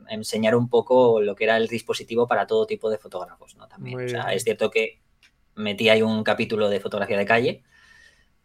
[0.08, 3.68] enseñar un poco lo que era el dispositivo para todo tipo de fotógrafos, ¿no?
[3.68, 4.00] También.
[4.00, 5.00] es cierto que
[5.54, 7.62] metí ahí un capítulo de fotografía de calle,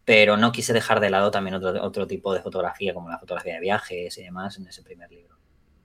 [0.04, 3.54] pero no quise dejar de lado también otro, otro tipo de fotografía, como la fotografía
[3.54, 5.36] de viajes y demás, en ese primer libro.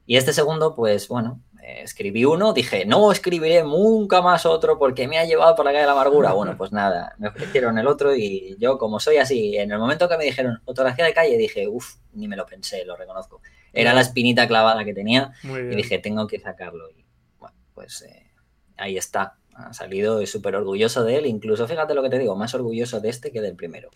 [0.09, 5.07] Y este segundo, pues bueno, eh, escribí uno, dije, no escribiré nunca más otro porque
[5.07, 6.31] me ha llevado por la calle de la amargura.
[6.31, 10.09] Bueno, pues nada, me ofrecieron el otro y yo, como soy así, en el momento
[10.09, 13.41] que me dijeron fotografía de calle, dije, uff, ni me lo pensé, lo reconozco.
[13.73, 16.89] Era la espinita clavada que tenía y dije, tengo que sacarlo.
[16.91, 17.05] Y
[17.39, 18.31] bueno, pues eh,
[18.77, 19.35] ahí está.
[19.53, 21.25] Ha salido, súper orgulloso de él.
[21.25, 23.89] Incluso, fíjate lo que te digo, más orgulloso de este que del primero.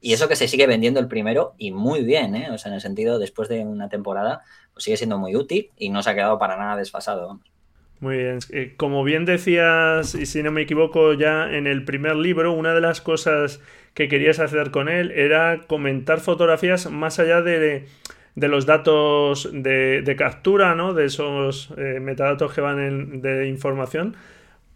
[0.00, 2.50] Y eso que se sigue vendiendo el primero y muy bien, ¿eh?
[2.50, 4.42] O sea, en el sentido, después de una temporada,
[4.74, 7.40] pues sigue siendo muy útil y no se ha quedado para nada desfasado.
[8.00, 8.38] Muy bien.
[8.50, 12.74] Eh, como bien decías, y si no me equivoco, ya en el primer libro, una
[12.74, 13.60] de las cosas
[13.94, 17.88] que querías hacer con él era comentar fotografías más allá de
[18.36, 20.94] de los datos de, captura, ¿no?
[20.94, 24.14] De esos eh, metadatos que van de información,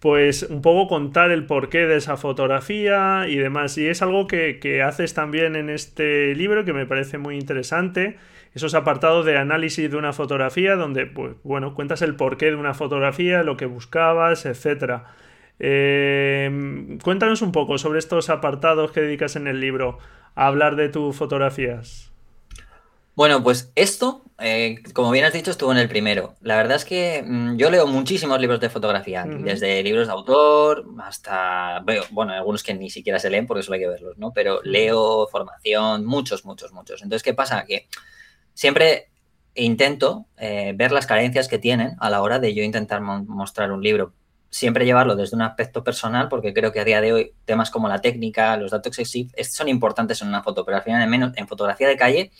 [0.01, 3.77] pues un poco contar el porqué de esa fotografía y demás.
[3.79, 8.16] Y es algo que, haces también en este libro que me parece muy interesante.
[8.55, 12.75] Esos apartados de análisis de una fotografía donde, pues, bueno, cuentas el porqué de una
[12.75, 15.03] fotografía, lo que buscabas, etc.
[15.61, 19.99] Eh, cuéntanos un poco sobre estos apartados que dedicas en el libro
[20.35, 22.10] a hablar de tus fotografías.
[23.21, 26.37] Bueno, pues esto, eh, como bien has dicho, estuvo en el primero.
[26.41, 30.87] La verdad es que mm, yo leo muchísimos libros de fotografía, desde libros de autor
[31.03, 34.33] hasta, bueno, algunos que ni siquiera se leen porque solo hay que verlos, ¿no?
[34.33, 37.03] Pero leo formación, muchos, muchos, muchos.
[37.03, 37.67] Entonces, ¿qué pasa?
[37.67, 37.89] Que
[38.55, 39.11] siempre
[39.55, 43.83] intento eh, ver las carencias que tienen a la hora de yo intentar mostrar un
[43.83, 44.15] libro.
[44.49, 47.87] Siempre llevarlo desde un aspecto personal, porque creo que a día de hoy temas como
[47.87, 48.97] la técnica, los datos
[49.51, 52.33] son importantes en una foto, pero al final, en, menos, en fotografía de calle,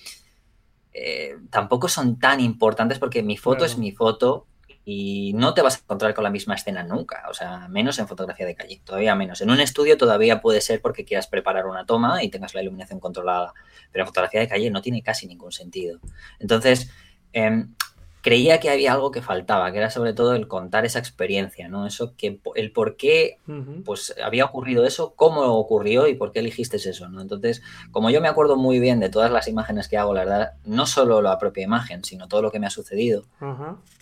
[0.92, 4.46] eh, tampoco son tan importantes porque mi foto es mi foto
[4.85, 8.09] y no te vas a encontrar con la misma escena nunca, o sea, menos en
[8.09, 9.40] fotografía de calle, todavía menos.
[9.40, 12.98] En un estudio todavía puede ser porque quieras preparar una toma y tengas la iluminación
[12.98, 13.53] controlada,
[13.92, 16.00] pero en fotografía de calle no tiene casi ningún sentido.
[16.38, 16.90] Entonces,
[17.33, 17.74] em,
[18.22, 21.87] creía que había algo que faltaba, que era sobre todo el contar esa experiencia, ¿no?
[21.87, 23.38] Eso que el por qué
[23.85, 27.20] pues había ocurrido eso, cómo ocurrió y por qué eligiste eso, ¿no?
[27.20, 30.52] Entonces, como yo me acuerdo muy bien de todas las imágenes que hago, la verdad,
[30.64, 33.24] no solo la propia imagen, sino todo lo que me ha sucedido,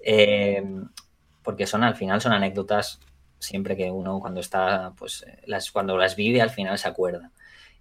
[0.05, 0.65] eh,
[1.43, 3.01] porque son al final son anécdotas
[3.39, 7.31] siempre que uno cuando está, pues las, cuando las vive al final se acuerda.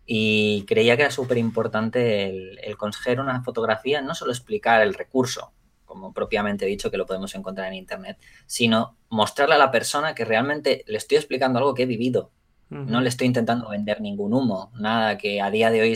[0.06, 4.94] Y creía que era súper importante el, el conseguir una fotografía, no solo explicar el
[4.94, 5.52] recurso,
[5.88, 10.26] como propiamente dicho, que lo podemos encontrar en Internet, sino mostrarle a la persona que
[10.26, 12.30] realmente le estoy explicando algo que he vivido.
[12.70, 15.94] No le estoy intentando vender ningún humo, nada que a día de hoy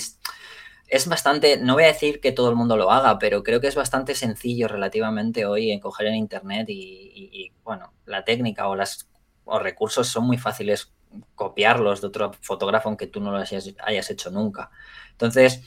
[0.87, 3.67] es, bastante, no voy a decir que todo el mundo lo haga, pero creo que
[3.67, 9.09] es bastante sencillo relativamente hoy en coger en Internet y, bueno, la técnica o, las,
[9.43, 10.93] o recursos son muy fáciles
[11.35, 14.71] copiarlos de otro fotógrafo aunque tú no lo hayas, hayas hecho nunca.
[15.11, 15.61] Entonces,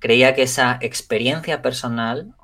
[0.00, 2.34] creía que esa experiencia personal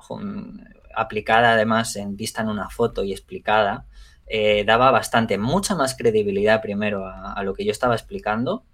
[0.97, 3.85] aplicada además en vista en una foto y explicada,
[4.25, 8.65] eh, daba bastante, mucha más credibilidad primero a, lo que yo estaba explicando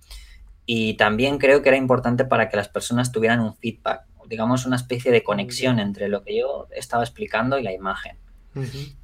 [0.65, 4.77] y también creo que era importante para que las personas tuvieran un feedback, digamos una
[4.77, 8.17] especie de conexión entre lo que yo estaba explicando y la imagen.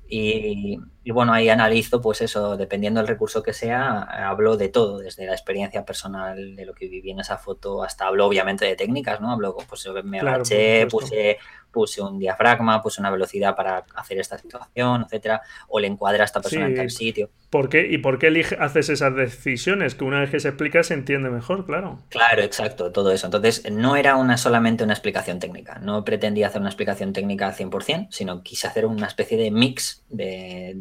[0.08, 0.80] y,
[1.12, 5.34] bueno, ahí analizo, pues eso, dependiendo del recurso que sea, hablo de todo, desde la
[5.34, 9.32] experiencia personal de lo que viví en esa foto hasta hablo obviamente de técnicas, ¿no?
[9.32, 11.38] Hablo, pues me agaché, puse
[11.72, 16.26] puse un diafragma, puse una velocidad para hacer esta situación, etcétera, o le encuadra a
[16.26, 17.30] esta persona en tal sitio.
[17.50, 17.88] ¿Por qué?
[17.90, 19.96] ¿Y por qué haces esas decisiones?
[19.96, 22.00] Que una vez que se explica se entiende mejor, claro.
[22.10, 23.28] Claro, exacto, todo eso.
[23.28, 25.80] Entonces, no era una solamente una explicación técnica.
[25.80, 30.04] No pretendía hacer una explicación técnica al 100%, sino quise hacer una especie de mix
[30.10, 30.76] de,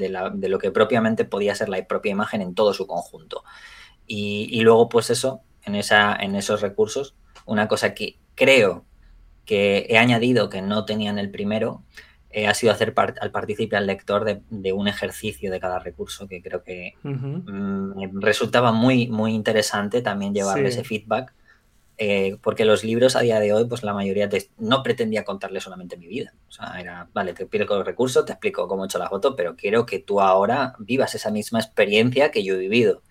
[0.48, 3.44] lo que propiamente podía ser la propia imagen en todo su conjunto.
[4.06, 7.14] Y, y luego, pues eso, en, esa, en esos recursos,
[7.46, 8.84] una cosa que creo
[9.48, 11.82] que he añadido que no tenía en el primero
[12.30, 16.42] eh, ha sido hacer al partícipe, al lector, de, un ejercicio de cada recurso que
[16.42, 21.32] creo que mm, resultaba muy, muy interesante también llevarle ese feedback.
[22.00, 25.96] Eh, porque los libros a día de hoy, pues la mayoría no pretendía contarle solamente
[25.96, 26.34] mi vida.
[26.48, 29.34] O sea, era, vale, te explico el recurso, te explico cómo he hecho la foto,
[29.34, 33.02] pero quiero que tú ahora vivas esa misma experiencia que yo he vivido,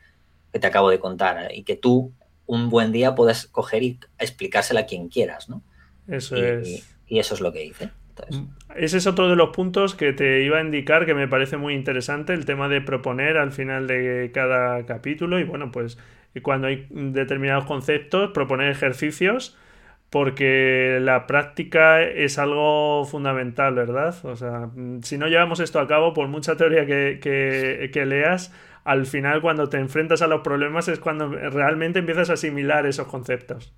[0.54, 2.14] que te acabo de contar, y que tú
[2.46, 5.64] un buen día puedas coger y explicársela a quien quieras, ¿no?
[6.08, 6.96] Eso y, es.
[7.08, 7.90] Y eso es lo que hice.
[8.76, 11.74] Ese es otro de los puntos que te iba a indicar que me parece muy
[11.74, 15.98] interesante, el tema de proponer al final de cada capítulo y bueno, pues
[16.42, 19.58] cuando hay determinados conceptos, proponer ejercicios
[20.10, 24.16] porque la práctica es algo fundamental, ¿verdad?
[24.24, 24.70] O sea,
[25.02, 28.54] si no llevamos esto a cabo, por mucha teoría que, que, que leas,
[28.86, 33.08] al final cuando te enfrentas a los problemas es cuando realmente empiezas a asimilar esos
[33.08, 33.74] conceptos.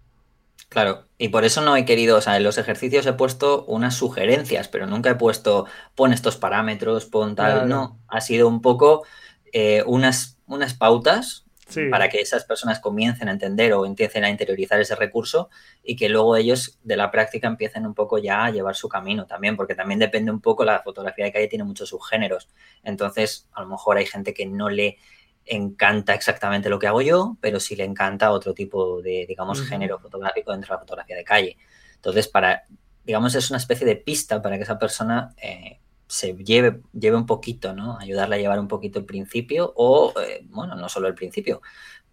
[0.69, 3.95] Claro, y por eso no he querido, o sea, en los ejercicios he puesto unas
[3.95, 9.03] sugerencias, pero nunca he puesto, pon estos parámetros, pon tal, no, ha sido un poco
[9.51, 11.45] eh, unas, unas pautas
[11.91, 15.49] para que esas personas comiencen a entender o empiecen a interiorizar ese recurso
[15.83, 19.27] y que luego ellos de la práctica empiecen un poco ya a llevar su camino
[19.27, 22.49] también, porque también depende un poco, la fotografía de calle tiene muchos subgéneros,
[22.83, 24.97] entonces a lo mejor hay gente que no le
[25.45, 29.99] encanta exactamente lo que hago yo, pero sí le encanta otro tipo de, digamos, género
[29.99, 31.57] fotográfico dentro de la fotografía de calle.
[31.95, 32.63] Entonces, para,
[33.03, 37.25] digamos, es una especie de pista para que esa persona eh, se lleve, lleve un
[37.25, 37.97] poquito, ¿no?
[37.99, 41.61] Ayudarle a llevar un poquito el principio o, eh, bueno, no solo el principio,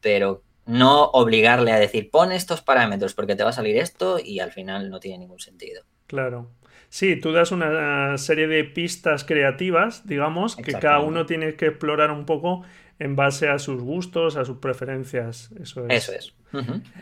[0.01, 4.41] pero no obligarle a decir, pon estos parámetros porque te va a salir esto y
[4.41, 5.85] al final no tiene ningún sentido.
[6.07, 6.51] Claro.
[6.89, 12.11] Sí, tú das una serie de pistas creativas, digamos, que cada uno tiene que explorar
[12.11, 12.63] un poco
[12.99, 15.51] en base a sus gustos, a sus preferencias.
[15.61, 16.09] Eso es.
[16.09, 16.35] Eso es.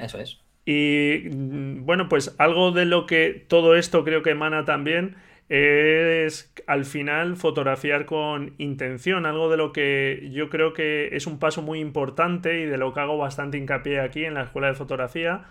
[0.01, 0.41] Eso es.
[0.67, 5.17] Y bueno, pues algo de lo que todo esto creo que emana también
[5.51, 11.39] es al final fotografiar con intención, algo de lo que yo creo que es un
[11.39, 14.75] paso muy importante y de lo que hago bastante hincapié aquí en la escuela de
[14.75, 15.45] fotografía,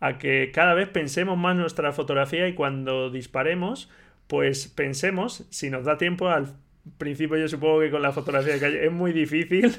[0.00, 3.90] a que cada vez pensemos más nuestra fotografía y cuando disparemos,
[4.26, 6.54] pues pensemos, si nos da tiempo, al
[6.98, 9.76] principio yo supongo que con la fotografía de calle es muy difícil,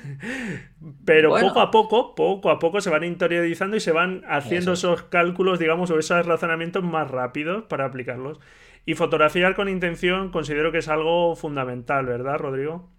[1.05, 5.03] pero poco a poco, poco a poco se van interiorizando y se van haciendo esos
[5.03, 8.39] cálculos, digamos, o esos razonamientos más rápidos para aplicarlos.
[8.85, 12.89] Y fotografiar con intención considero que es algo fundamental, ¿verdad, Rodrigo?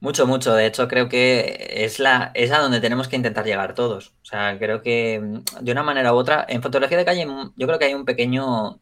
[0.00, 0.54] Mucho, mucho.
[0.54, 4.14] De hecho, creo que es, la, es a donde tenemos que intentar llegar todos.
[4.22, 7.54] O sea, creo que mm, de una manera u otra, en fotografía de calle, mm,
[7.56, 8.80] yo creo que hay un pequeño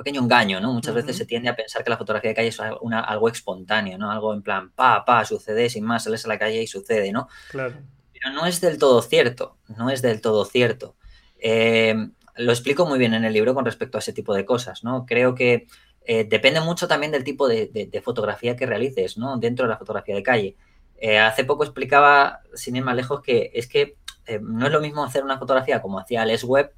[0.00, 0.72] pequeño engaño, ¿no?
[0.72, 4.10] Muchas veces se tiende a pensar que la fotografía de calle es algo espontáneo, ¿no?
[4.10, 7.28] Algo en plan, pa, pa, sucede sin más, sales a la calle y sucede, ¿no?
[7.50, 7.74] Claro.
[8.12, 10.96] Pero no es del todo cierto, no es del todo cierto.
[11.38, 11.94] Eh,
[12.36, 15.04] lo explico muy bien en el libro con respecto a ese tipo de cosas, ¿no?
[15.06, 15.66] Creo que
[16.06, 19.36] eh, depende mucho también del tipo de, fotografía que realices, ¿no?
[19.36, 20.56] Dentro de la fotografía de calle.
[20.96, 23.96] Eh, hace poco explicaba, sin ir más lejos, que es que
[24.40, 26.72] no es lo mismo hacer una fotografía como hacía Les Webb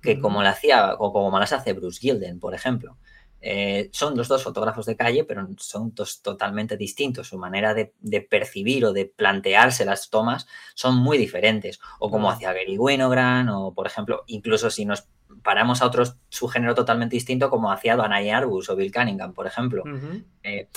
[0.00, 2.96] que como la hacía o como las hace Bruce Gilden, por ejemplo.
[3.40, 7.28] Eh, son los dos fotógrafos de calle, pero son dos totalmente distintos.
[7.28, 7.92] Su manera de,
[8.28, 11.80] percibir o de plantearse las tomas son muy diferentes.
[12.00, 15.08] O como hacía Gary Winogrand, o por ejemplo, incluso si nos
[15.42, 19.84] paramos a otros subgénero totalmente distinto, como hacía Danai Arbus o Bill Cunningham, por ejemplo,
[20.42, 20.68] eh,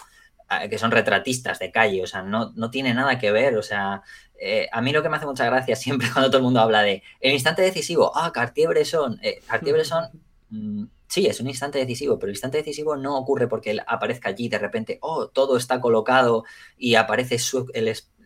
[0.69, 2.03] que son retratistas de calle.
[2.03, 3.57] O sea, no, no tiene nada que ver.
[3.57, 4.03] O sea,
[4.43, 6.81] eh, a mí lo que me hace mucha gracia siempre cuando todo el mundo habla
[6.81, 10.09] de el instante decisivo, ah, Cartier-Bresson, Cartier-Bresson.
[10.49, 14.29] Mm, sí, es un instante decisivo, pero el instante decisivo no ocurre porque él aparezca
[14.29, 16.43] allí de repente, oh, todo está colocado
[16.77, 17.37] y aparece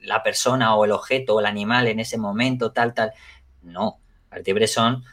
[0.01, 3.11] la persona o el objeto o el animal en ese momento, tal, tal.
[3.61, 3.99] No,
[4.29, 5.03] Cartier-Bresson,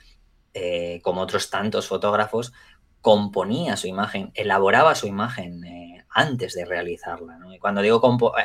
[0.55, 2.53] eh, como otros tantos fotógrafos,
[3.01, 7.39] componía su imagen, elaboraba su imagen eh, antes de realizarla.
[7.53, 8.01] Y cuando digo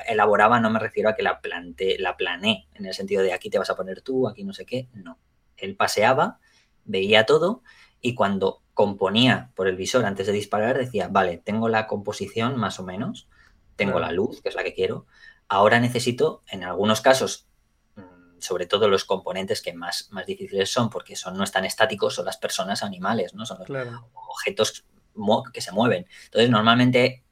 [0.08, 3.50] elaboraba no me refiero a que la, plante, la planeé, en el sentido de aquí
[3.50, 5.20] te vas a poner tú, aquí no sé qué, no.
[5.58, 6.40] Él paseaba,
[6.86, 7.64] veía todo
[8.02, 12.80] y cuando componía por el visor antes de disparar, decía, vale, tengo la composición más
[12.80, 13.28] o menos,
[13.76, 15.08] tengo la luz, que es la que quiero,
[15.48, 17.48] ahora necesito, en algunos casos,
[17.96, 22.16] mm, sobre todo los componentes que más, más difíciles son, porque son, no están estáticos,
[22.16, 23.46] son las personas animales, ¿no?
[23.46, 24.86] Son los objetos
[25.52, 26.06] que se mueven.
[26.26, 27.24] Entonces, normalmente,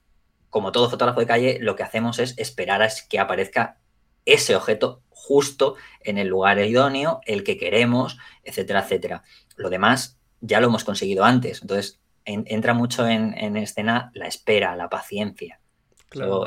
[0.56, 3.78] como todo fotógrafo de calle, lo que hacemos es esperar a que aparezca
[4.24, 9.24] ese objeto justo en el lugar idóneo, el que queremos, etcétera, etcétera.
[9.58, 11.62] Lo demás ya lo hemos conseguido antes.
[11.62, 15.60] Entonces, entra mucho en, escena la espera, la paciencia.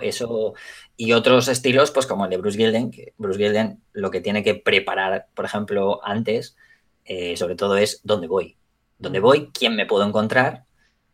[0.01, 0.55] Eso,
[0.97, 4.43] y otros estilos, pues como el de Bruce Gilden, que Bruce Gilden lo que tiene
[4.43, 6.57] que preparar, por ejemplo, antes,
[7.05, 8.57] eh, sobre todo es dónde voy.
[8.97, 10.65] Dónde voy, quién me puedo encontrar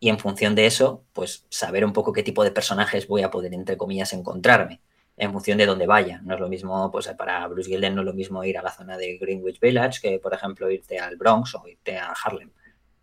[0.05, 3.31] y en función de eso, pues saber un poco qué tipo de personajes voy a
[3.31, 4.83] poder, entre comillas, encontrarme
[5.17, 6.21] en función de dónde vaya.
[6.25, 8.71] No es lo mismo, pues para Bruce Gilden no es lo mismo ir a la
[8.71, 12.51] zona de Greenwich Village que, por ejemplo, irte al Bronx o irte a Harlem.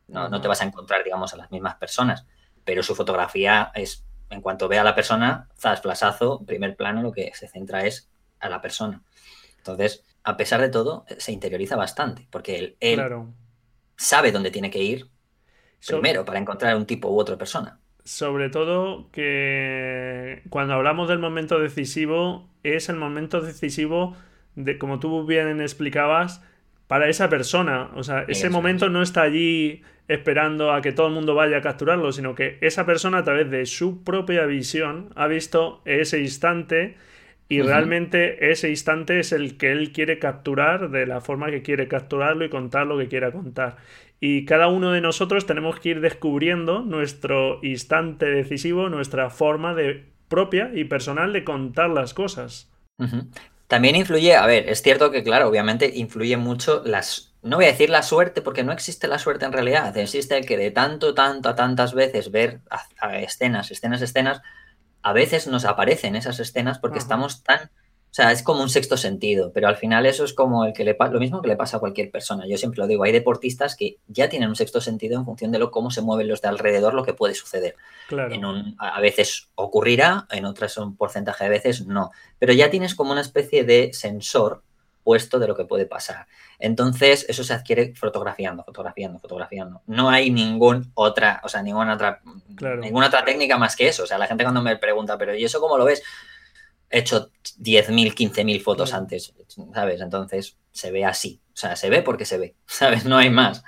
[0.10, 2.28] No, te vas a encontrar, digamos, a las mismas personas.
[2.64, 7.12] Pero su fotografía es, en cuanto ve a la persona, zas, flasazo, primer plano, lo
[7.12, 9.02] que se centra es a la persona.
[9.58, 13.26] Entonces, a pesar de todo, se interioriza bastante, porque él,
[13.98, 15.10] sabe dónde tiene que ir
[15.86, 17.80] primero para encontrar un tipo u otra persona.
[18.04, 24.16] Sobre todo que cuando hablamos del momento decisivo, es el momento decisivo
[24.56, 26.44] de, como tú bien explicabas,
[26.88, 27.90] para esa persona.
[27.96, 31.62] O sea, ese momento no está allí esperando a que todo el mundo vaya a
[31.62, 36.98] capturarlo, sino que esa persona a través de su propia visión ha visto ese instante
[37.48, 41.88] y realmente ese instante es el que él quiere capturar de la forma que quiere
[41.88, 43.78] capturarlo y contar lo que quiera contar.
[44.24, 50.14] Y cada uno de nosotros tenemos que ir descubriendo nuestro instante decisivo, nuestra forma de
[50.28, 52.72] propia y personal de contar las cosas.
[53.66, 57.34] También influye, a ver, es cierto que, claro, obviamente influye mucho las.
[57.42, 59.98] No voy a decir la suerte, porque no existe la suerte en realidad.
[59.98, 62.60] Existe el que de tanto, tanto, a tantas veces ver
[63.14, 64.44] escenas, escenas, escenas,
[65.02, 67.72] a veces nos aparecen esas escenas porque estamos tan
[68.12, 70.84] o sea, es como un sexto sentido, pero al final eso es como el que
[70.84, 72.46] le lo mismo que le pasa a cualquier persona.
[72.46, 75.60] Yo siempre lo digo, hay deportistas que ya tienen un sexto sentido en función de
[75.60, 77.78] lo, cómo se mueven los de alrededor, lo que puede suceder.
[78.10, 82.12] En un, a veces ocurrirá, en otras un porcentaje de veces no.
[82.38, 84.62] Pero ya tienes como una especie de sensor
[85.06, 86.28] puesto de lo que puede pasar.
[86.60, 89.84] Entonces, eso se adquiere fotografiando, fotografiando, fotografiando.
[89.88, 92.20] No hay ningún otra, o sea, ninguna otra,
[92.82, 94.04] ninguna otra técnica más que eso.
[94.04, 96.04] O sea, la gente cuando me pregunta, pero ¿y eso cómo lo ves?
[96.92, 99.34] he hecho 10.000, 15.000 fotos antes,
[99.74, 100.02] ¿sabes?
[100.02, 103.06] Entonces se ve así, o sea, se ve porque se ve, ¿sabes?
[103.06, 103.64] No hay más.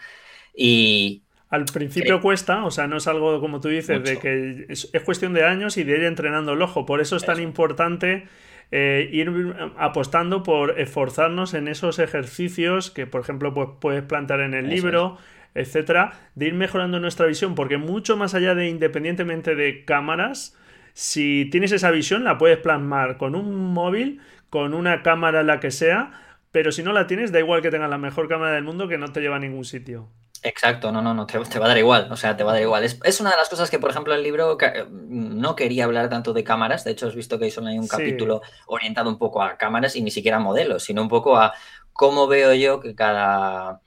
[0.56, 1.22] Y...
[1.50, 5.36] Al principio cuesta, o sea, no es algo como tú dices, de que es, cuestión
[5.36, 6.88] de años y de ir entrenando el ojo.
[6.88, 8.28] Por eso es tan importante
[8.72, 9.32] eh, ir
[9.78, 15.20] apostando por esforzarnos en esos ejercicios que, por ejemplo, pues, puedes plantear en el libro,
[15.54, 20.58] etcétera, de ir mejorando nuestra visión, porque mucho más allá de independientemente de cámaras,
[20.94, 25.72] si tienes esa visión, la puedes plasmar con un móvil, con una cámara, la que
[25.72, 26.12] sea,
[26.52, 28.98] pero si no la tienes, da igual que tengas la mejor cámara del mundo que
[28.98, 30.10] no te lleva a ningún sitio.
[30.44, 32.64] Exacto, no, no, no, te, va a dar igual, o sea, te va a dar
[32.64, 32.84] igual.
[32.84, 34.58] Es, una de las cosas que, por ejemplo, el libro
[34.90, 38.42] no quería hablar tanto de cámaras, de hecho, has visto que solo hay un capítulo
[38.68, 41.54] orientado un poco a cámaras y ni siquiera a modelos, sino un poco a
[41.94, 43.82] cómo veo yo que cada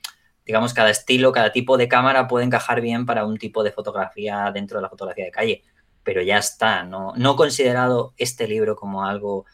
[0.47, 4.51] digamos, cada estilo, cada tipo de cámara puede encajar bien para un tipo de fotografía
[4.55, 5.65] dentro de la fotografía de calle.
[6.07, 9.45] Pero ya está, no, no he considerado este libro como algo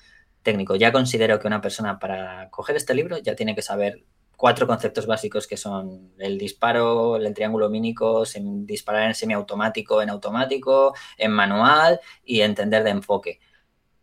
[0.43, 0.77] técnico.
[0.77, 4.05] Ya considero que una persona para coger este libro ya tiene que saber
[4.37, 8.25] cuatro conceptos básicos que son el disparo, el triángulo mínico,
[8.67, 13.41] disparar en semiautomático, en automático, en manual y entender de enfoque.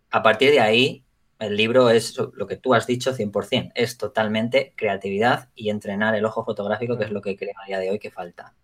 [0.09, 1.05] A partir de ahí,
[1.37, 6.25] el libro es lo que tú has dicho 100%, es totalmente creatividad y entrenar el
[6.25, 8.55] ojo fotográfico, que es lo que creo a día de hoy que falta.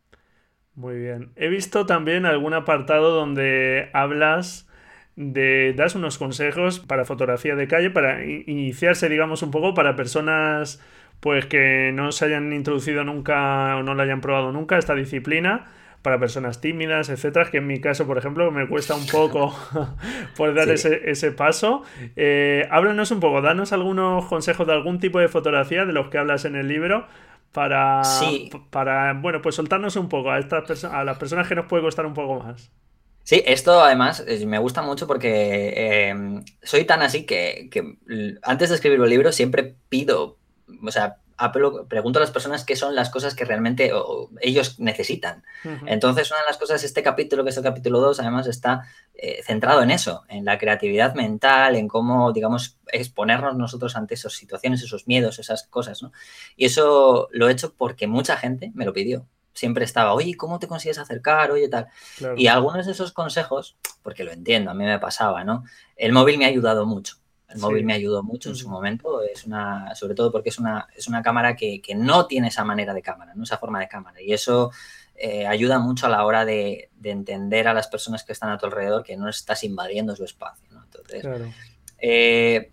[0.75, 1.31] Muy bien.
[1.35, 4.67] He visto también algún apartado donde hablas
[5.15, 10.81] de das unos consejos para fotografía de calle, para iniciarse, digamos, un poco para personas
[11.21, 15.67] pues que no se hayan introducido nunca o no la hayan probado nunca esta disciplina
[16.01, 19.57] para personas tímidas, etcétera, que en mi caso, por ejemplo, me cuesta un poco
[20.37, 21.81] poder dar ese, paso.
[22.15, 26.19] Eh, háblanos un poco, danos algunos consejos de algún tipo de fotografía de los que
[26.19, 27.07] hablas en el libro
[27.55, 28.01] para,
[28.69, 32.05] para bueno, pues soltarnos un poco a, estas a las personas que nos puede costar
[32.05, 32.69] un poco más.
[33.23, 36.15] Sí, esto además me gusta mucho porque eh,
[36.61, 37.97] soy tan así que, que
[38.43, 40.37] antes de escribir un libro siempre pido
[40.83, 41.17] o sea,
[41.89, 43.91] pregunto a las personas qué son las cosas que realmente
[44.41, 45.43] ellos necesitan.
[45.85, 48.83] Entonces, una de las cosas, este capítulo, que es el capítulo 2, además está
[49.13, 54.33] eh, centrado en eso, en la creatividad mental, en cómo, digamos, exponernos nosotros ante esas
[54.33, 56.11] situaciones, esos miedos, esas cosas, ¿no?
[56.55, 59.27] Y eso lo he hecho porque mucha gente me lo pidió.
[59.53, 61.51] Siempre estaba, oye, ¿cómo te consigues acercar?
[61.51, 61.87] Oye, tal.
[62.35, 65.63] Y algunos de esos consejos, porque lo entiendo, a mí me pasaba, ¿no?
[65.95, 67.17] El móvil me ha ayudado mucho
[67.55, 70.87] el móvil me ayudó mucho en su momento, es una, sobre todo porque es una,
[70.95, 74.21] es una cámara que, no tiene esa manera de cámara, no esa forma de cámara.
[74.21, 74.71] Y eso
[75.15, 78.65] eh, ayuda mucho a la hora de, entender a las personas que están a tu
[78.65, 80.67] alrededor que no estás invadiendo su espacio.
[80.83, 81.25] Entonces,
[81.99, 82.71] eh,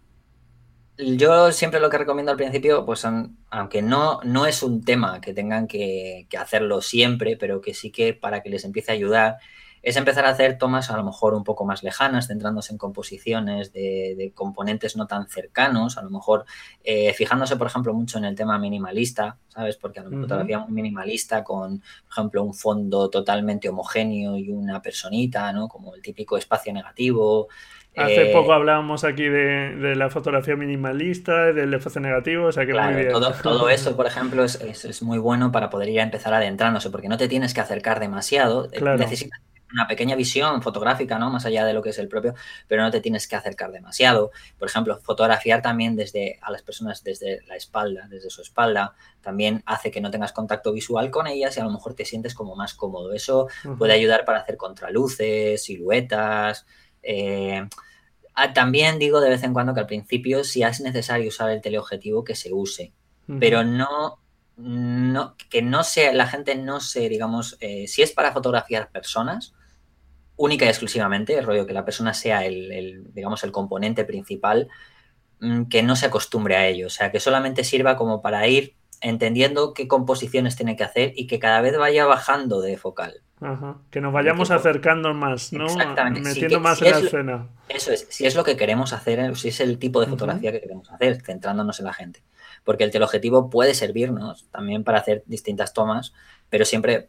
[0.99, 3.07] yo siempre lo que recomiendo al principio, pues
[3.51, 7.93] aunque no, no es un tema que tengan que, que hacerlo siempre, pero que sí
[7.93, 9.39] que para que les empiece a ayudar,
[9.83, 13.73] es empezar a hacer tomas a lo mejor un poco más lejanas, centrándose en composiciones
[13.73, 16.45] de, componentes no tan cercanos, a lo mejor
[16.85, 19.77] eh, fijándose, por ejemplo, mucho en el tema minimalista, ¿sabes?
[19.77, 24.51] Porque a lo mejor fotografía muy minimalista con, por ejemplo, un fondo totalmente homogéneo y
[24.51, 25.69] una personita, ¿no?
[25.69, 27.49] Como el típico espacio negativo.
[27.97, 32.73] Hace eh, poco hablábamos aquí de, la fotografía minimalista, del espacio negativo, o sea que
[32.73, 33.13] muy bien.
[33.13, 36.89] Todo, todo eso, por ejemplo, es, es, muy bueno para poder ir a empezar adentrándose,
[36.89, 38.97] porque no te tienes que acercar demasiado, claro.
[38.97, 39.41] necesitas
[39.73, 41.31] una pequeña visión fotográfica, ¿no?
[41.31, 42.35] Más allá de lo que es el propio,
[42.69, 44.31] pero no te tienes que acercar demasiado.
[44.59, 49.63] Por ejemplo, fotografiar también desde a las personas desde la espalda, desde su espalda, también
[49.67, 52.57] hace que no tengas contacto visual con ellas y a lo mejor te sientes como
[52.57, 53.13] más cómodo.
[53.13, 53.49] Eso
[53.79, 56.67] puede ayudar para hacer contraluces, siluetas.
[57.03, 57.67] Eh,
[58.35, 61.61] ah, también digo de vez en cuando que al principio, si es necesario usar el
[61.61, 62.93] teleobjetivo, que se use,
[63.39, 64.19] pero no
[64.57, 69.55] no, que no sea, la gente no se, digamos, eh, si es para fotografiar personas,
[70.43, 74.69] única y exclusivamente, el rollo que la persona sea el, digamos, el componente principal,
[75.41, 78.75] mm, que no se acostumbre a ello, o sea, que solamente sirva como para ir
[79.01, 83.23] entendiendo qué composiciones tiene que hacer y que cada vez vaya bajando de focal.
[83.91, 85.67] Que nos vayamos acercando más, ¿no?
[85.67, 86.21] Exactamente.
[86.21, 87.49] Metiendo más en la escena.
[87.69, 90.61] Eso es, si es lo que queremos hacer, si es el tipo de fotografía que
[90.61, 92.23] queremos hacer, centrándonos en la gente.
[92.63, 96.15] Porque el teleobjetivo puede servirnos también para hacer distintas tomas,
[96.51, 97.09] pero siempre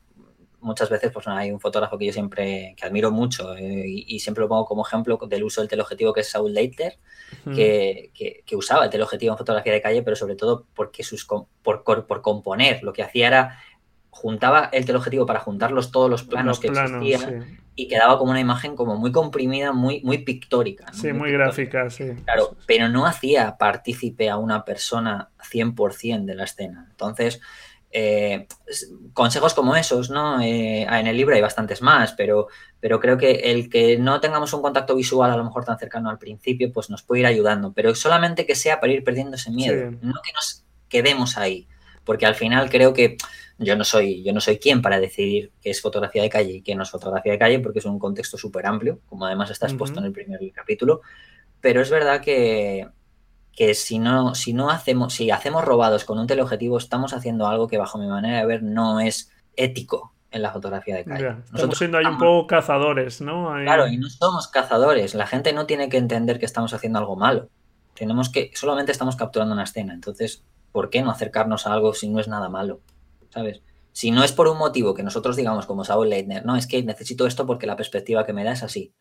[0.64, 4.41] muchas veces pues hay un fotógrafo que yo siempre que admiro mucho eh, y, siempre
[4.41, 6.97] lo pongo como ejemplo del uso del teleobjetivo que es Saul Leitler
[7.53, 8.11] que,
[8.45, 12.22] que, usaba el teleobjetivo en fotografía de calle pero sobre todo porque sus por, por,
[12.22, 13.59] componer lo que hacía era
[14.09, 18.76] juntaba el teleobjetivo para juntarlos todos los planos que existían y quedaba como una imagen
[18.76, 22.11] como muy comprimida muy muy pictórica sí muy, gráfica sí.
[22.24, 26.88] Claro pero no hacía partícipe a una persona 100% de la escena.
[26.89, 27.41] Entonces
[27.96, 28.48] eh,
[29.14, 30.41] consejos como esos, ¿no?
[30.41, 32.48] Eh, en el libro hay bastantes más, pero,
[32.80, 36.10] pero creo que el que no tengamos un contacto visual a lo mejor tan cercano
[36.10, 39.52] al principio, pues nos puede ir ayudando, pero solamente que sea para ir perdiendo ese
[39.52, 41.68] miedo, no que nos quedemos ahí,
[42.04, 43.16] porque al final creo que
[43.60, 46.62] yo no soy, yo no soy quien para decidir qué es fotografía de calle y
[46.64, 49.68] qué no es fotografía de calle, porque es un contexto súper amplio, como además está
[49.68, 51.02] expuesto en el primer capítulo,
[51.62, 52.88] pero es verdad que,
[53.56, 57.68] que si no, si no hacemos, si hacemos robados con un teleobjetivo, estamos haciendo algo
[57.68, 61.36] que bajo mi manera de ver no es ético en la fotografía de calle.
[61.54, 63.54] estamos siendo ahí un poco cazadores, ¿no?
[63.62, 65.14] Claro, y no somos cazadores.
[65.14, 67.49] La gente no tiene que entender que estamos haciendo algo malo.
[67.93, 69.93] Tenemos que, solamente estamos capturando una escena.
[69.93, 72.82] Entonces, ¿por qué no acercarnos a algo si no es nada malo?
[73.30, 73.62] ¿Sabes?
[73.91, 76.82] Si no es por un motivo que nosotros digamos como Saul Leitner, no, es que
[76.82, 78.95] necesito esto porque la perspectiva que me da es así.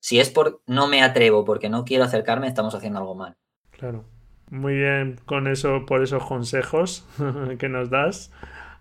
[0.00, 3.36] Si es por no me atrevo porque no quiero acercarme, estamos haciendo algo mal.
[3.78, 4.04] Claro.
[4.50, 7.06] Muy bien con eso, por esos consejos
[7.58, 8.30] que nos das.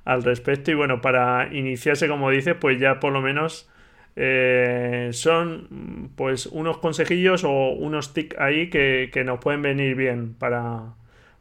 [0.05, 0.71] al respecto.
[0.71, 3.69] Y bueno, para iniciarse, como dices, pues ya por lo menos
[4.15, 10.93] eh, son pues unos consejillos o unos tics ahí que, nos pueden venir bien para...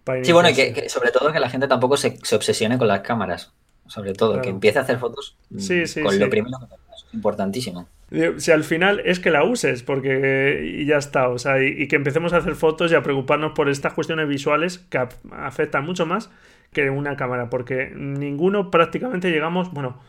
[0.04, 3.00] para sí, bueno, y que, sobre todo que la gente tampoco se, obsesione con las
[3.00, 3.52] cámaras.
[3.88, 7.88] Sobre todo, que empiece a hacer fotos mm, con lo primero que es importantísimo.
[8.36, 11.96] Si al final es que la uses, porque y ya está, o sea, y, que
[11.96, 14.98] empecemos a hacer fotos y a preocuparnos por estas cuestiones visuales que
[15.30, 16.30] afectan mucho más
[16.72, 20.00] que una cámara, porque ninguno prácticamente llegamos, bueno,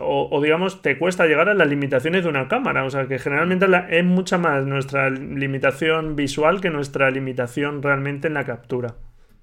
[0.00, 3.66] o, digamos, te cuesta llegar a las limitaciones de una cámara, o sea, que generalmente
[3.90, 8.94] es mucha más nuestra limitación visual que nuestra limitación realmente en la captura.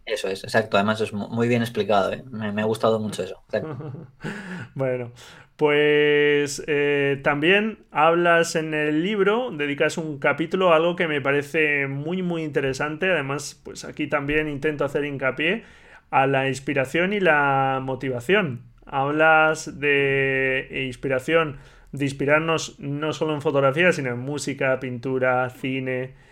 [0.05, 0.77] Eso es, exacto.
[0.77, 2.13] Además es muy bien explicado.
[2.13, 2.23] ¿eh?
[2.29, 3.43] Me, ha gustado mucho eso.
[4.75, 5.11] bueno,
[5.57, 11.87] pues eh, también hablas en el libro, dedicas un capítulo a algo que me parece
[11.87, 13.09] muy, muy interesante.
[13.09, 15.63] Además, pues aquí también intento hacer hincapié
[16.11, 18.63] a la inspiración y la motivación.
[18.85, 21.57] Hablas de inspiración,
[21.93, 26.24] de inspirarnos no solo en fotografía, sino en música, pintura, cine.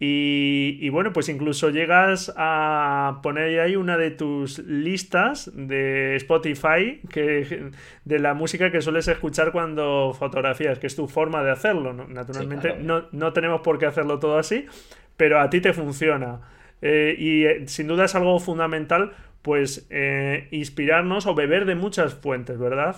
[0.00, 7.72] Y, bueno, pues incluso llegas a poner ahí una de tus listas de Spotify que,
[8.04, 11.92] de la música que sueles escuchar cuando fotografías, que es tu forma de hacerlo.
[11.92, 14.66] Naturalmente no, no tenemos por qué hacerlo todo así,
[15.16, 16.42] pero a ti te funciona.
[16.80, 22.14] Eh, y eh, sin duda es algo fundamental, pues eh, inspirarnos o beber de muchas
[22.14, 22.96] fuentes, ¿verdad?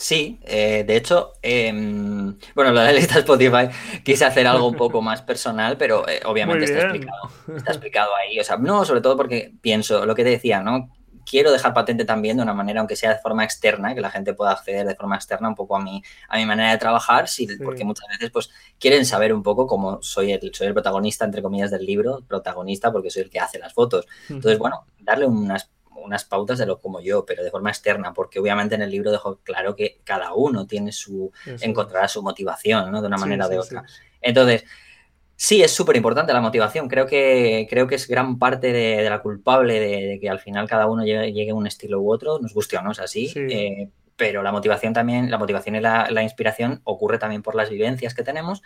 [0.00, 3.68] Sí, de hecho, em, bueno, lo de la lista Spotify
[4.02, 8.40] quise hacer algo un poco más personal, pero obviamente está explicado, está explicado ahí.
[8.40, 10.90] O sea, no, sobre todo porque pienso lo que te decía, ¿no?
[11.30, 14.34] quiero dejar patente también de una manera, aunque sea de forma externa, que la gente
[14.34, 17.26] pueda acceder de forma externa un poco a mi, a mi manera de trabajar,
[17.64, 21.40] porque muchas veces pues quieren saber un poco cómo soy el, soy el protagonista, entre
[21.40, 24.06] comillas, del libro, protagonista porque soy el que hace las fotos.
[24.28, 25.70] Entonces, bueno, darle unas
[26.00, 29.10] unas pautas de lo como yo, pero de forma externa, porque obviamente en el libro
[29.10, 33.00] dejo claro que cada uno tiene su, encontrará su motivación, ¿no?
[33.00, 33.84] De una manera o de otra.
[34.20, 34.64] Entonces,
[35.42, 36.86] Sí, es súper importante la motivación.
[36.86, 40.86] Creo que, creo que es gran parte de, la culpable de, que al final cada
[40.86, 43.32] uno llegue, a un estilo u otro, nos guste o no, es así.
[43.34, 48.12] Eh, pero la motivación también, la motivación y la, inspiración ocurre también por las vivencias
[48.12, 48.60] que tenemos,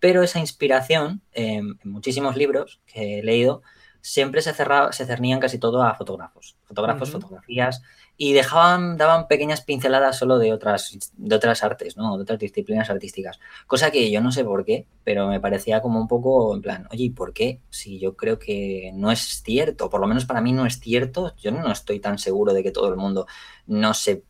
[0.00, 3.60] pero esa inspiración, en muchísimos libros que he leído,
[4.04, 6.56] siempre se, cerraba, se cernían casi todo a fotógrafos.
[6.64, 7.80] Fotógrafos, fotografías,
[8.18, 12.14] y dejaban, daban pequeñas pinceladas solo de otras, de otras artes, ¿no?
[12.18, 13.40] De otras disciplinas artísticas.
[13.66, 16.86] Cosa que yo no sé por qué, pero me parecía como un poco en plan,
[16.90, 17.62] oye, ¿y por qué?
[17.70, 21.34] Si yo creo que no es cierto, por lo menos para mí no es cierto,
[21.38, 23.26] yo no estoy tan seguro de que todo el mundo
[23.66, 24.24] no se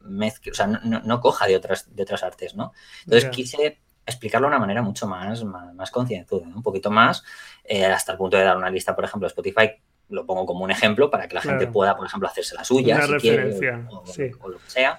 [0.00, 2.72] mezcle, o sea, no, coja de otras, de otras artes, ¿no?
[3.04, 3.78] Entonces quise
[4.10, 7.22] explicarlo de una manera mucho más, más, concienzuda, un poquito más,
[7.64, 9.70] eh, hasta el punto de dar una lista, por ejemplo, Spotify
[10.08, 13.00] lo pongo como un ejemplo para que la gente pueda, por ejemplo, hacerse la suya,
[13.06, 13.54] si quiere,
[13.90, 14.98] o, lo que sea.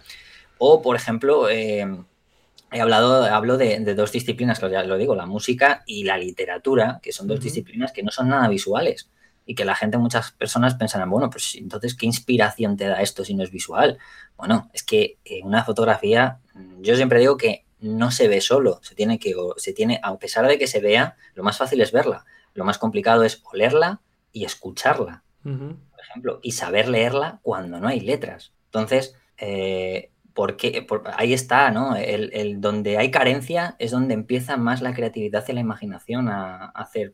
[0.59, 1.87] O, por ejemplo, eh,
[2.71, 6.99] he hablado, hablo de, dos disciplinas, que ya lo digo, la música y la literatura,
[7.01, 9.09] que son dos disciplinas que no son nada visuales.
[9.45, 13.25] Y que la gente, muchas personas pensarán, bueno, pues entonces, ¿qué inspiración te da esto
[13.25, 13.97] si no es visual?
[14.37, 16.37] Bueno, es que eh, una fotografía,
[16.81, 20.47] yo siempre digo que no se ve solo, se tiene que, se tiene, a pesar
[20.47, 22.25] de que se vea, lo más fácil es verla.
[22.53, 24.01] Lo más complicado es olerla,
[24.31, 28.53] y escucharla, por ejemplo, y saber leerla cuando no hay letras.
[28.65, 31.95] Entonces, eh, porque, ahí está, ¿no?
[31.95, 37.13] El, donde hay carencia es donde empieza más la creatividad y la imaginación a, hacer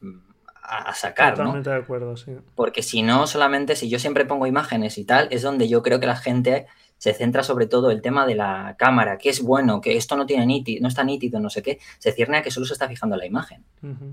[0.62, 2.34] a, sacar, Totalmente de acuerdo, sí.
[2.56, 6.00] Porque si no, solamente si yo siempre pongo imágenes y tal, es donde yo creo
[6.00, 6.68] que la gente
[6.98, 10.26] se centra sobre todo el tema de la cámara, que es bueno, que esto no
[10.26, 12.88] tiene nítido, no está nítido, no sé qué, se cierne a que solo se está
[12.88, 13.64] fijando la imagen,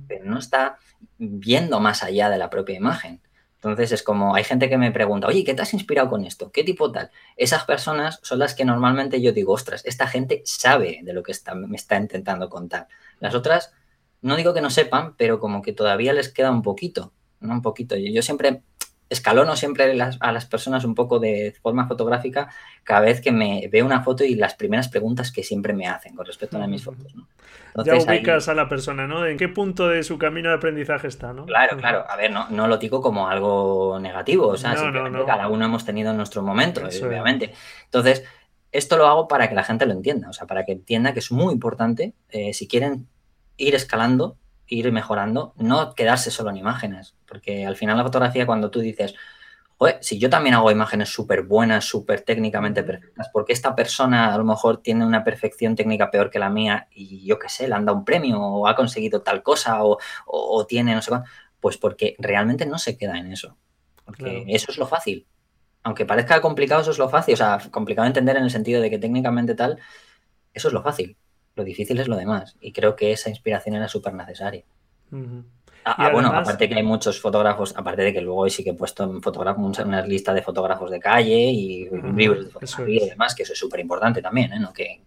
[0.09, 0.77] pero no está
[1.19, 3.21] viendo más allá de la propia imagen.
[3.63, 6.51] Entonces es como, hay gente que me pregunta, oye, ¿qué te has inspirado con esto?
[6.51, 7.13] ¿Qué tipo tal?
[7.37, 11.31] Esas personas son las que normalmente yo digo, ostras, esta gente sabe de lo que
[11.31, 12.89] está, me está intentando contar.
[13.21, 13.73] Las otras,
[14.21, 17.53] no digo que no sepan, pero como que todavía les queda un poquito, ¿no?
[17.53, 17.95] Un poquito.
[17.95, 18.63] Yo, yo siempre
[19.13, 22.49] escalono siempre a las personas un poco de forma fotográfica
[22.83, 26.17] cada vez que me veo una foto y las primeras preguntas que siempre me hacen
[26.17, 27.15] con respecto a mis fotos.
[27.85, 29.27] ya ubicas a la persona, ¿no?
[29.27, 31.47] ¿En qué punto de su camino de aprendizaje está, ¿no?
[31.47, 32.05] Claro, claro.
[32.09, 34.75] A ver, no, no lo digo como algo negativo, o sea,
[35.27, 37.53] cada uno hemos tenido nuestro momento, obviamente.
[37.85, 38.25] Entonces,
[38.73, 41.19] esto lo hago para que la gente lo entienda, o sea, para que entienda que
[41.19, 43.07] es muy importante, eh, si quieren
[43.59, 48.71] ir escalando, ir mejorando, no quedarse solo en imágenes, porque al final la fotografía cuando
[48.71, 49.15] tú dices,
[50.01, 54.45] si yo también hago imágenes súper buenas, súper técnicamente perfectas, porque esta persona a lo
[54.45, 57.87] mejor tiene una perfección técnica peor que la mía y yo qué sé, le han
[57.87, 62.17] dado un premio o ha conseguido tal cosa o, tiene no sé cuánto, pues porque
[62.19, 63.57] realmente no se queda en eso,
[64.05, 65.27] porque eso es lo fácil.
[65.85, 67.33] aunque parezca complicado, eso es lo fácil.
[67.33, 69.81] O sea, complicado entender en el sentido de que técnicamente tal,
[70.53, 71.17] eso es lo fácil.
[71.55, 72.57] Lo difícil es lo demás.
[72.61, 74.65] Y creo que esa inspiración era súper necesaria.
[75.85, 78.75] Ah, ah, bueno, aparte que hay muchos fotógrafos, aparte de que luego sí que he
[78.75, 83.35] puesto en fotógrafos una lista de fotógrafos de calle y libros de fotografía y demás,
[83.35, 84.61] que eso es súper importante también, ¿eh?
[84.61, 84.73] ¿No?
[84.73, 85.03] Que,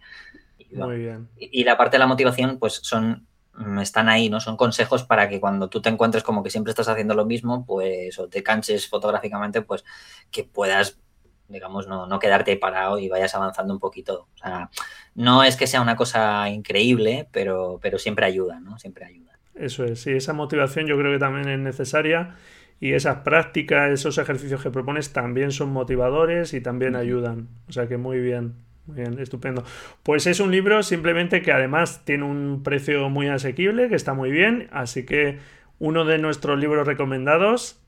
[0.71, 1.30] Muy bien.
[1.38, 4.41] Y, la parte de la motivación, pues son mm, están ahí, ¿no?
[4.41, 7.65] Son consejos para que cuando tú te encuentres como que siempre estás haciendo lo mismo,
[7.65, 9.86] pues, o te canses fotográficamente, pues
[10.30, 10.99] que puedas,
[11.47, 14.28] digamos, no, no quedarte parado y vayas avanzando un poquito.
[14.36, 14.69] O sea,
[15.13, 18.78] no es que sea una cosa increíble, pero, pero siempre ayuda, ¿no?
[18.78, 19.34] Siempre ayuda.
[19.55, 22.35] Eso es, sí, esa motivación yo creo que también es necesaria.
[22.79, 27.47] Y esas prácticas, esos ejercicios que propones también son motivadores y también ayudan.
[27.69, 29.63] O sea que muy bien, muy bien, estupendo.
[30.03, 34.29] Pues es un libro simplemente que además tiene un precio muy asequible, que está muy
[34.29, 35.39] bien, así que
[35.79, 37.81] uno de nuestros libros recomendados,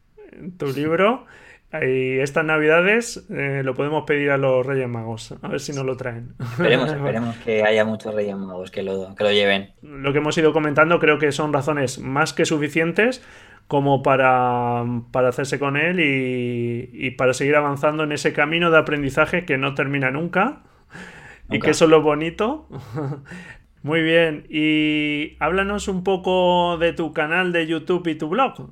[0.58, 1.26] tu libro,
[1.74, 5.86] y estas navidades eh, lo podemos pedir a los Reyes Magos, a ver si nos
[5.86, 6.34] lo traen.
[6.40, 9.74] Esperemos, esperemos que haya muchos Reyes Magos que lo, que lo lleven.
[9.82, 13.22] Lo que hemos ido comentando creo que son razones más que suficientes
[13.68, 18.78] como para, para hacerse con él y, y, para seguir avanzando en ese camino de
[18.78, 20.62] aprendizaje que no termina nunca,
[21.50, 22.68] y que eso es lo bonito.
[23.84, 28.70] Muy bien, y háblanos un poco de tu canal de YouTube y tu blog.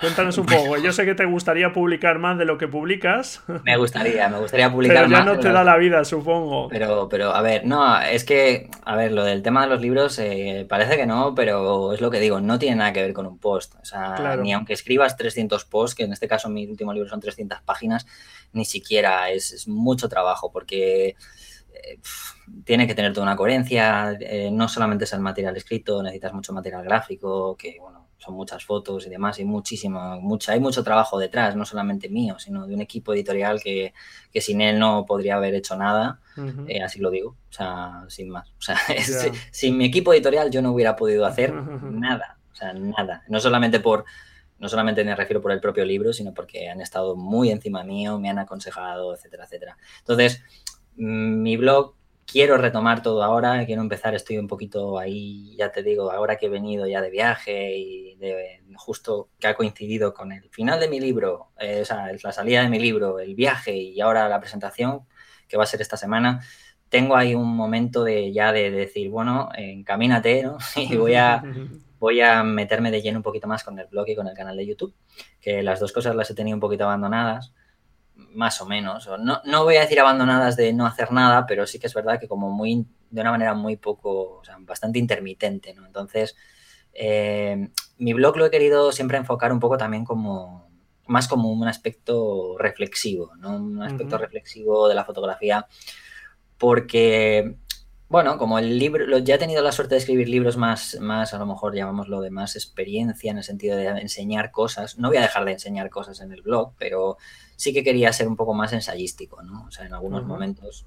[0.00, 0.76] Cuéntanos un poco.
[0.76, 3.42] Yo sé que te gustaría publicar más de lo que publicas.
[3.64, 5.08] Me gustaría, me gustaría publicar más.
[5.08, 6.68] Pero ya no te da la vida, supongo.
[6.68, 10.18] Pero, pero, a ver, no, es que, a ver, lo del tema de los libros
[10.18, 13.26] eh, parece que no, pero es lo que digo, no tiene nada que ver con
[13.26, 13.74] un post.
[13.80, 17.20] O sea, ni aunque escribas 300 posts, que en este caso mi último libro son
[17.20, 18.06] 300 páginas,
[18.52, 21.16] ni siquiera es, mucho trabajo porque
[21.72, 21.98] eh,
[22.64, 26.52] tiene que tener toda una coherencia, eh, no solamente es el material escrito, necesitas mucho
[26.52, 31.18] material gráfico, que bueno, son muchas fotos y demás, y muchísimo, mucha, hay mucho trabajo
[31.18, 33.92] detrás, no solamente mío, sino de un equipo editorial que,
[34.40, 36.20] sin él no podría haber hecho nada,
[36.66, 38.48] eh, así lo digo, o sea, sin más.
[38.58, 38.76] O sea,
[39.50, 41.52] sin mi equipo editorial yo no hubiera podido hacer
[41.82, 43.22] nada, o sea, nada.
[43.28, 44.04] No solamente por,
[44.58, 48.18] no solamente me refiero por el propio libro, sino porque han estado muy encima mío,
[48.18, 49.76] me han aconsejado, etcétera, etcétera.
[50.00, 50.42] Entonces,
[50.96, 51.94] mm, mi blog
[52.26, 56.46] quiero retomar todo ahora, quiero empezar, estoy un poquito ahí, ya te digo, ahora que
[56.46, 60.88] he venido ya de viaje y de, justo que ha coincidido con el final de
[60.88, 64.40] mi libro, eh, o sea, la salida de mi libro, el viaje y ahora la
[64.40, 65.02] presentación,
[65.48, 66.40] que va a ser esta semana,
[66.88, 70.58] tengo ahí un momento de ya de, decir, bueno, encamínate, ¿no?
[70.76, 71.42] Y voy a,
[71.98, 74.56] voy a meterme de lleno un poquito más con el blog y con el canal
[74.56, 74.94] de YouTube,
[75.40, 77.52] que las dos cosas las he tenido un poquito abandonadas
[78.16, 79.08] más o menos.
[79.20, 82.18] No, no voy a decir abandonadas de no hacer nada, pero sí que es verdad
[82.20, 85.86] que como muy, de una manera muy poco, o sea, bastante intermitente, ¿no?
[85.86, 86.36] Entonces,
[86.92, 90.70] eh, mi blog lo he querido siempre enfocar un poco también como,
[91.06, 93.56] más como un aspecto reflexivo, ¿no?
[93.56, 95.66] Un aspecto reflexivo de la fotografía,
[96.58, 97.56] porque
[98.08, 101.38] bueno, como el libro, ya he tenido la suerte de escribir libros más, más, a
[101.38, 104.96] lo mejor llamámoslo de más experiencia en el sentido de enseñar cosas.
[104.98, 107.16] No voy a dejar de enseñar cosas en el blog, pero
[107.56, 109.64] sí que quería ser un poco más ensayístico, ¿no?
[109.66, 110.86] O sea, en algunos momentos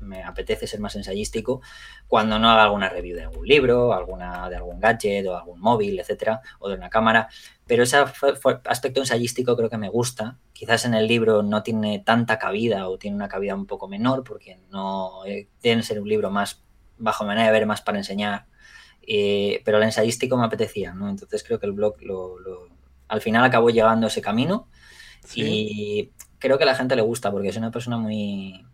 [0.00, 1.60] me apetece ser más ensayístico
[2.06, 5.98] cuando no haga alguna review de algún libro, alguna de algún gadget o algún móvil,
[5.98, 7.28] etcétera, o de una cámara.
[7.66, 10.38] Pero ese aspecto ensayístico creo que me gusta.
[10.52, 14.24] Quizás en el libro no tiene tanta cabida o tiene una cabida un poco menor
[14.24, 16.62] porque no eh, tiene que ser un libro más
[16.98, 18.46] bajo manera de ver, más para enseñar.
[19.02, 21.08] Eh, pero el ensayístico me apetecía, ¿no?
[21.08, 22.36] Entonces creo que el blog lo,
[23.08, 24.68] al final acabó llegando a ese camino
[25.34, 28.64] y creo que a la gente le gusta porque es una persona muy...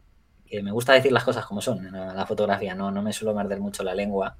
[0.46, 3.34] que me gusta decir las cosas como son en la, fotografía, no, no me suelo
[3.34, 4.36] morder mucho la lengua.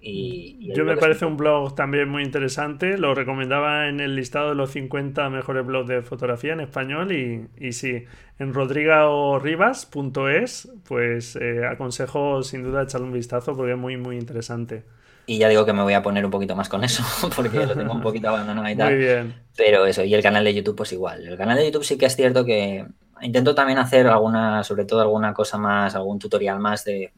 [0.00, 4.54] Y, Yo me parece un blog también muy interesante, lo recomendaba en el listado de
[4.54, 8.04] los 50 mejores blogs de fotografía en español y, y sí,
[8.38, 14.84] en rodrigaorribas.es pues eh, aconsejo sin duda echarle un vistazo porque es muy muy interesante.
[15.26, 17.02] Y ya digo que me voy a poner un poquito más con eso,
[17.36, 18.94] porque lo tengo un poquito abandonado y tal.
[18.94, 19.34] Muy bien.
[19.56, 21.26] Pero eso, y el canal de YouTube, pues igual.
[21.26, 22.86] El canal de YouTube sí que es cierto que
[23.22, 27.12] intento también hacer alguna, sobre todo alguna cosa más, algún tutorial más de,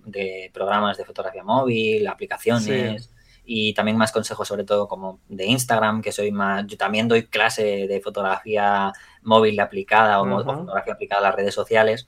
[0.53, 3.11] programas de fotografía móvil, aplicaciones.
[3.51, 6.66] Y también más consejos, sobre todo como de Instagram, que soy más.
[6.66, 8.92] Yo también doy clase de fotografía
[9.22, 12.07] móvil aplicada o, o fotografía aplicada a las redes sociales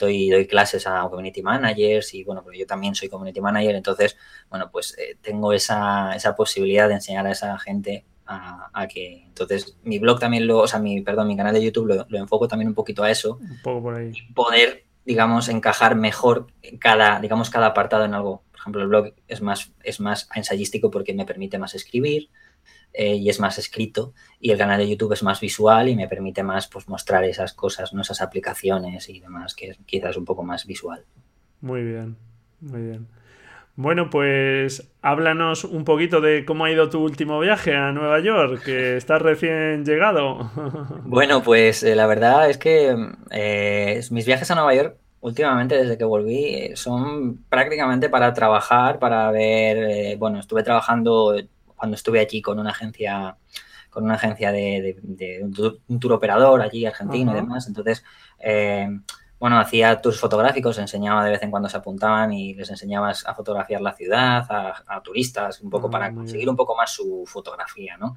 [0.00, 4.16] doy, doy clases a community managers y bueno, pues yo también soy community manager, entonces,
[4.48, 9.76] bueno, pues eh, tengo esa, esa, posibilidad de enseñar a esa gente a, que, entonces,
[9.82, 12.46] mi blog también lo, o sea, mi, perdón, mi canal de YouTube lo, lo enfoco
[12.46, 13.38] también un poquito a eso.
[13.40, 14.12] Un poco por ahí.
[14.34, 16.46] Poder, digamos, encajar mejor
[16.78, 18.42] cada, digamos, cada apartado en algo.
[18.52, 22.30] Por ejemplo, el blog es más, es más ensayístico porque me permite más escribir,
[22.92, 26.08] eh, y es más escrito y el canal de YouTube es más visual y me
[26.08, 28.02] permite más pues, mostrar esas cosas, ¿no?
[28.02, 31.04] esas aplicaciones y demás, que es quizás un poco más visual.
[31.60, 32.16] Muy bien,
[32.60, 33.06] muy bien.
[33.76, 38.62] Bueno, pues háblanos un poquito de cómo ha ido tu último viaje a Nueva York,
[38.64, 40.50] que estás recién llegado.
[41.04, 42.96] Bueno, pues eh, la verdad es que
[43.30, 48.98] eh, mis viajes a Nueva York últimamente desde que volví eh, son prácticamente para trabajar,
[48.98, 51.36] para ver, bueno, estuve trabajando
[51.76, 53.36] cuando estuve allí con una agencia
[53.90, 54.96] con una agencia de,
[55.88, 58.04] un tour operador allí argentino y demás, entonces
[59.40, 63.34] bueno, hacía tours fotográficos, enseñaba de vez en cuando se apuntaban y les enseñabas a
[63.34, 67.96] fotografiar la ciudad, a, turistas, un poco ah, para conseguir un poco más su fotografía,
[67.96, 68.16] ¿no?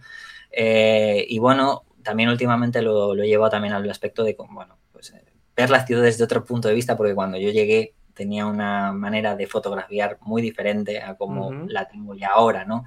[0.51, 5.23] Eh, y bueno, también últimamente lo, lo llevo también al aspecto de, bueno, pues, eh,
[5.55, 9.37] ver la ciudad desde otro punto de vista, porque cuando yo llegué tenía una manera
[9.37, 12.83] de fotografiar muy diferente a como la tengo ya ahora, ¿no?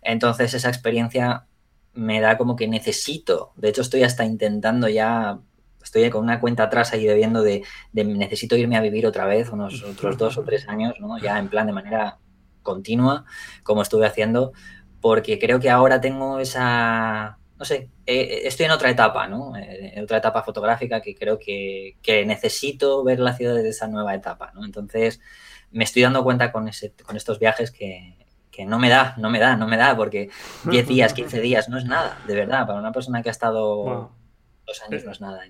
[0.00, 1.44] Entonces esa experiencia
[1.92, 5.38] me da como que necesito, de hecho estoy hasta intentando ya
[5.84, 7.62] estoy con una cuenta atrás ahí debiendo de,
[7.92, 11.18] de, necesito irme a vivir otra vez, unos otros dos o tres años, ¿no?
[11.18, 12.18] Ya en plan de manera
[12.62, 13.24] continua,
[13.62, 14.52] como estuve haciendo,
[15.00, 19.54] porque creo que ahora tengo esa, no sé, estoy en otra etapa, ¿no?
[19.56, 23.86] Eh, en otra etapa fotográfica que creo que, que, necesito ver la ciudad desde esa
[23.86, 24.64] nueva etapa, ¿no?
[24.64, 25.20] Entonces,
[25.70, 28.16] me estoy dando cuenta con, ese, con estos viajes que,
[28.50, 30.30] que no me da, no me da, no me da, porque
[30.64, 34.10] 10 días, 15 días no es nada, de verdad, para una persona que ha estado
[34.66, 35.42] dos años no es nada.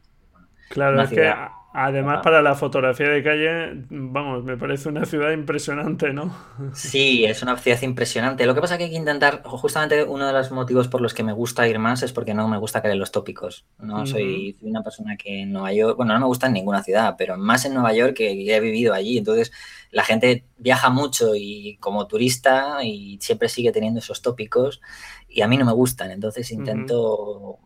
[0.68, 1.32] Claro, es que
[1.76, 6.32] además para la fotografía de calle, vamos, me parece una ciudad impresionante, ¿no?
[6.72, 8.46] Sí, es una ciudad impresionante.
[8.46, 11.14] Lo que pasa es que hay que intentar, justamente uno de los motivos por los
[11.14, 13.66] que me gusta ir más es porque no me gusta caer en los tópicos.
[13.78, 17.16] No soy, una persona que en Nueva York, bueno, no me gusta en ninguna ciudad,
[17.18, 19.18] pero más en Nueva York que he vivido allí.
[19.18, 19.50] Entonces,
[19.90, 24.80] la gente viaja mucho y como turista y siempre sigue teniendo esos tópicos
[25.28, 26.12] y a mí no me gustan.
[26.12, 27.58] Entonces, intento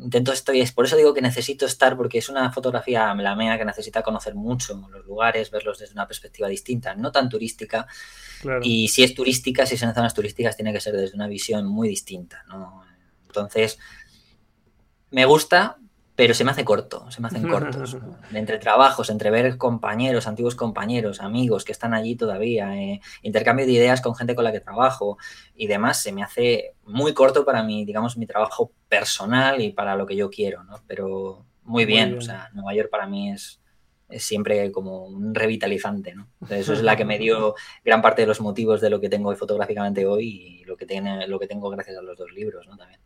[0.00, 3.58] intento estoy, es por eso digo que necesito estar, porque es una fotografía la mía
[3.58, 7.86] que necesita conocer mucho los lugares, verlos desde una perspectiva distinta, no tan turística.
[8.62, 11.88] Y si es turística, si son zonas turísticas, tiene que ser desde una visión muy
[11.88, 12.44] distinta.
[12.48, 12.82] ¿no?
[13.26, 13.78] Entonces,
[15.10, 15.78] me gusta,
[16.14, 17.96] pero se me hace corto, se me hacen cortos.
[18.32, 23.72] entre trabajos, entre ver compañeros, antiguos compañeros, amigos que están allí todavía, eh, intercambio de
[23.72, 25.18] ideas con gente con la que trabajo
[25.56, 29.96] y demás, se me hace muy corto para mi, digamos, mi trabajo personal y para
[29.96, 30.82] lo que yo quiero, ¿no?
[30.86, 33.60] Pero muy bien, o sea, Nueva York para mí es,
[34.08, 36.28] es siempre como un revitalizante, ¿no?
[36.48, 39.34] eso es la que me dio gran parte de los motivos de lo que tengo
[39.36, 42.76] fotográficamente hoy y lo que, tiene, lo que tengo gracias a los dos libros, ¿no?
[42.76, 43.00] También.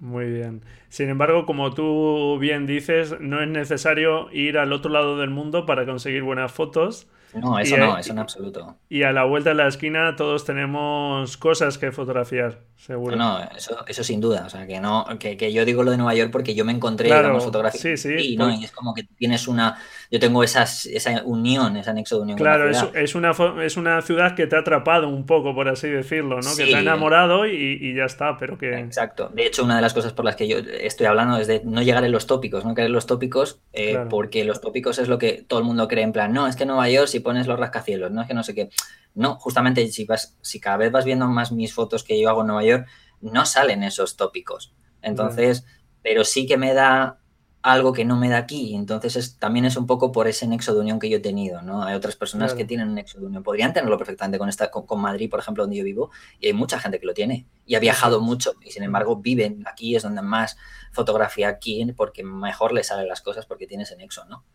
[0.00, 0.62] Muy bien.
[0.88, 5.66] Sin embargo, como tú bien dices, no es necesario ir al otro lado del mundo
[5.66, 7.08] para conseguir buenas fotos.
[7.40, 8.76] No, eso no, eso en absoluto.
[8.88, 13.16] Y a la vuelta de la esquina todos tenemos cosas que fotografiar, seguro.
[13.16, 14.44] No, eso, eso sin duda.
[14.46, 16.72] O sea, que no, que, que yo digo lo de Nueva York porque yo me
[16.72, 17.80] encontré, claro, digamos, fotografía.
[17.80, 18.32] Sí, sí.
[18.32, 18.46] Y, ¿no?
[18.46, 19.78] Pues y es como que tienes una.
[20.10, 22.38] Yo tengo esas, esa unión, ese anexo de unión.
[22.38, 22.96] Claro, con la ciudad.
[22.96, 23.32] Es, es, una,
[23.64, 26.42] es una ciudad que te ha atrapado un poco, por así decirlo, ¿no?
[26.42, 26.64] Sí.
[26.64, 28.78] Que te ha enamorado y, y, ya está, pero que.
[28.78, 29.30] Exacto.
[29.32, 31.82] De hecho, una de las cosas por las que yo estoy hablando es de no
[31.82, 34.08] llegar en los tópicos, no caer en los tópicos, eh, claro.
[34.08, 36.66] porque los tópicos es lo que todo el mundo cree en plan, no, es que
[36.66, 38.70] Nueva York, si pones los rascacielos, no es que no sé qué.
[39.14, 42.40] No, justamente si, vas, si cada vez vas viendo más mis fotos que yo hago
[42.40, 42.86] en Nueva York,
[43.20, 44.72] no salen esos tópicos.
[45.02, 45.66] Entonces,
[46.00, 47.18] pero sí que me da
[47.60, 48.74] algo que no me da aquí.
[48.74, 51.60] Entonces es, también es un poco por ese nexo de unión que yo he tenido,
[51.60, 51.82] ¿no?
[51.82, 52.56] Hay otras personas claro.
[52.56, 53.42] que tienen un nexo de unión.
[53.42, 56.10] Podrían tenerlo perfectamente con, esta, con, con, Madrid, por ejemplo, donde yo vivo,
[56.40, 59.64] y hay mucha gente que lo tiene y ha viajado mucho y sin embargo viven
[59.66, 60.56] aquí, es donde más
[60.92, 64.46] fotografía aquí, porque mejor le salen las cosas porque tiene ese nexo, ¿no?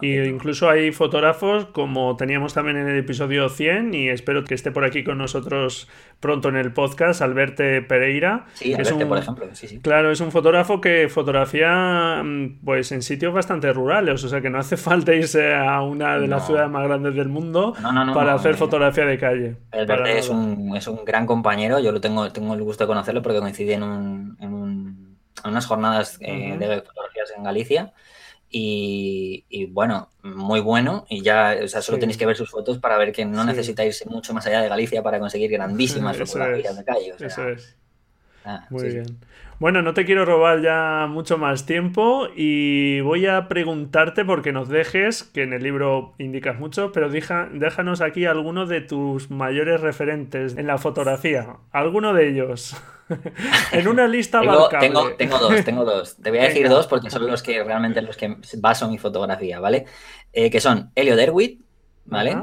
[0.00, 4.70] Y incluso hay fotógrafos, como teníamos también en el episodio 100, y espero que esté
[4.70, 5.88] por aquí con nosotros
[6.20, 8.46] pronto en el podcast, Alberto Pereira.
[8.54, 9.46] Sí, Alberte, es un, por ejemplo.
[9.52, 9.80] Sí, sí.
[9.80, 14.50] Claro, es un fotógrafo que fotografía mm, pues en sitios bastante rurales, o sea que
[14.50, 16.36] no hace falta irse a una de no.
[16.36, 19.56] las ciudades más grandes del mundo no, no, para hacer fotografía de calle.
[19.72, 23.22] Alberto es un, es un gran compañero, yo lo tengo, tengo el gusto de conocerlo
[23.22, 26.58] porque coincidí en, un, en, un, en unas jornadas eh, uh -huh.
[26.58, 27.92] de fotografías en Galicia.
[28.50, 31.06] Y, y, bueno, muy bueno.
[31.08, 32.00] Y ya, o sea, solo sí.
[32.00, 33.46] tenéis que ver sus fotos para ver que no sí.
[33.46, 36.76] necesitáis mucho más allá de Galicia para conseguir grandísimas fotografías es.
[36.76, 37.12] de calle.
[37.12, 37.76] O sea, Eso es.
[38.44, 38.88] Ah, muy sí.
[38.96, 39.18] bien.
[39.60, 44.70] Bueno, no te quiero robar ya mucho más tiempo y voy a preguntarte porque nos
[44.70, 49.82] dejes, que en el libro indicas mucho, pero deja, déjanos aquí algunos de tus mayores
[49.82, 51.56] referentes en la fotografía.
[51.72, 52.74] Alguno de ellos.
[53.72, 56.16] en una lista tengo, tengo, tengo, dos, tengo dos.
[56.16, 56.76] Te voy a decir Venga.
[56.76, 59.84] dos porque son los que realmente los que baso mi fotografía, ¿vale?
[60.32, 61.60] Eh, que son Elio Derwit,
[62.06, 62.34] ¿vale?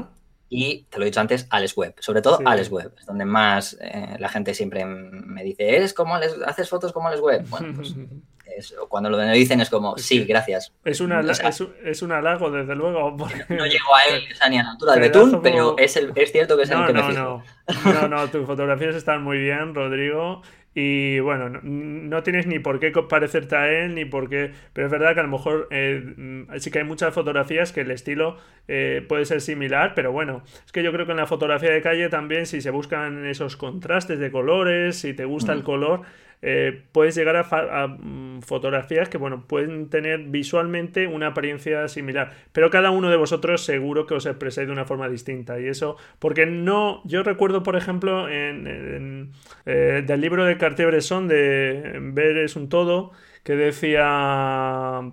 [0.48, 1.94] Y, te lo he dicho antes, Alex Web.
[1.98, 6.14] Sobre todo Alex Web, es donde más eh, la gente siempre me dice, ¿eres como
[6.14, 7.46] haces fotos como Alex Web?
[7.48, 7.94] Bueno, pues
[8.88, 10.72] cuando lo dicen es como, sí, gracias.
[10.84, 13.16] Es, una, es, un halago, desde luego.
[13.48, 16.56] No llego a él, ni a la altura de Betún, pero es, el, es cierto
[16.56, 17.42] que es el que me fijo.
[17.84, 20.42] No, no, no, tus fotografías están muy bien, Rodrigo.
[20.74, 24.52] Y bueno, no, tienes ni por qué parecerte a él, ni por qué.
[24.72, 27.80] Pero es verdad que a lo mejor eh, mm, sí que hay muchas fotografías que
[27.80, 28.36] el estilo
[28.68, 31.80] eh, puede ser similar, pero bueno, es que yo creo que en la fotografía de
[31.82, 35.64] calle también, si se buscan esos contrastes de colores, si te gusta el mm.
[35.64, 36.02] color,
[36.40, 42.70] eh, puedes llegar a, mm, fotografías que, bueno, pueden tener visualmente una apariencia similar, pero
[42.70, 45.58] cada uno de vosotros seguro que os expresáis de una forma distinta.
[45.60, 49.32] Y eso, porque no, yo recuerdo, por ejemplo, en,
[49.66, 53.12] eh, del libro de Cartier-Bresson de Ver es un todo,
[53.42, 55.12] que decía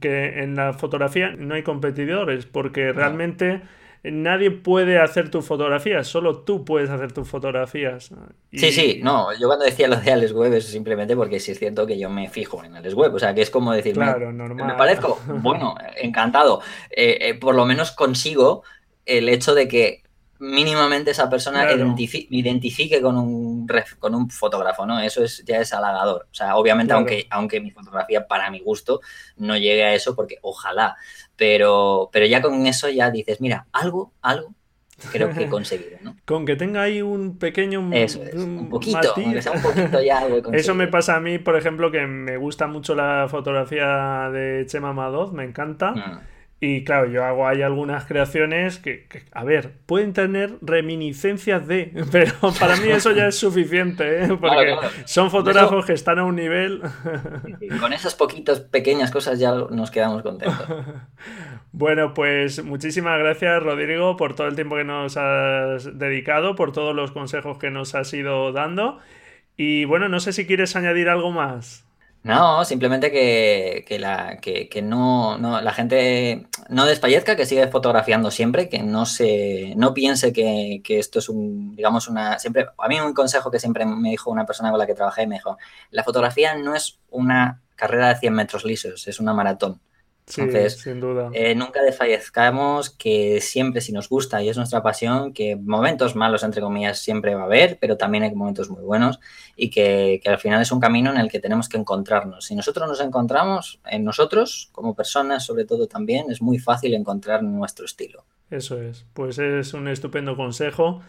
[0.00, 3.62] que en la fotografía no hay competidores, porque realmente
[4.04, 8.10] nadie puede hacer tus fotografías, solo tú puedes hacer tus fotografías.
[8.52, 11.58] Sí, sí, no, yo cuando decía lo de Alex Web es simplemente porque sí es
[11.58, 14.32] cierto que yo me fijo en Alex Web, o sea, que es como decir, claro,
[14.32, 14.66] normal.
[14.66, 18.64] me parezco, bueno, encantado, eh, eh, por lo menos consigo
[19.06, 20.02] el hecho de que
[20.42, 23.68] mínimamente esa persona identifique con un,
[24.00, 24.98] con un fotógrafo, ¿no?
[24.98, 26.26] Eso es, ya es halagador.
[26.32, 29.00] O sea, obviamente, aunque, aunque mi fotografía, para mi gusto,
[29.36, 30.96] no llegue a eso, porque ojalá,
[31.42, 34.54] pero, pero ya con eso ya dices, mira, algo, algo
[35.10, 36.14] creo que he conseguido, ¿no?
[36.24, 37.80] Con que tenga ahí un pequeño...
[37.80, 42.36] un, poquito, sea un poquito ya Eso me pasa a mí, por ejemplo, que me
[42.36, 45.90] gusta mucho la fotografía de Chema Madoz, me encanta.
[45.90, 46.20] Mm.
[46.64, 52.34] Y claro, yo hago ahí algunas creaciones que, a ver, pueden tener reminiscencias de, pero
[52.60, 54.28] para mí eso ya es suficiente, ¿eh?
[54.40, 56.80] porque son fotógrafos que están a un nivel.
[57.80, 60.64] con esas poquitas pequeñas cosas ya nos quedamos contentos.
[61.74, 66.94] Bueno, pues muchísimas gracias, Rodrigo, por todo el tiempo que nos has dedicado, por todos
[66.94, 68.98] los consejos que nos has ido dando.
[69.56, 71.86] Y bueno, no sé si quieres añadir algo más.
[72.24, 78.80] No, simplemente que, la, que, no, la gente no despallezca, que sigue fotografiando siempre, que
[78.80, 83.50] no se, no piense que, esto es un, digamos, una, siempre, a mí un consejo
[83.50, 85.58] que siempre me dijo una persona con la que trabajé, me dijo,
[85.90, 89.80] la fotografía no es una carrera de 100 metros lisos, es una maratón.
[90.28, 91.30] Entonces, sin duda.
[91.32, 96.42] Eh, nunca desfallezcamos que siempre, si nos gusta y es nuestra pasión, que momentos malos,
[96.42, 99.20] entre comillas, siempre va a haber, pero también hay momentos muy buenos
[99.56, 102.46] y que, al final es un camino en el que tenemos que encontrarnos.
[102.46, 107.42] Si nosotros nos encontramos en nosotros, como personas, sobre todo también, es muy fácil encontrar
[107.42, 108.24] nuestro estilo.
[108.50, 111.00] Eso es, pues es un estupendo consejo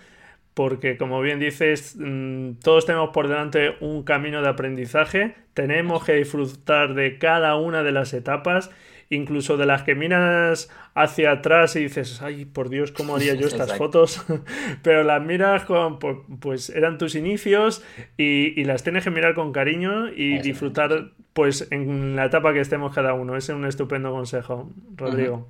[0.53, 6.13] porque como bien dices, mm, todos tenemos por delante un camino de aprendizaje, tenemos que
[6.13, 8.69] disfrutar de cada una de las etapas
[9.13, 13.47] incluso de las que miras hacia atrás y dices, ay, por Dios, ¿cómo haría yo
[13.47, 14.25] estas fotos?
[14.83, 17.83] Pero las miras con, pues, pues eran tus inicios
[18.17, 22.93] y, las tienes que mirar con cariño y disfrutar, pues, en la etapa que estemos
[22.93, 23.35] cada uno.
[23.35, 25.49] Ese es un estupendo consejo, Rodrigo.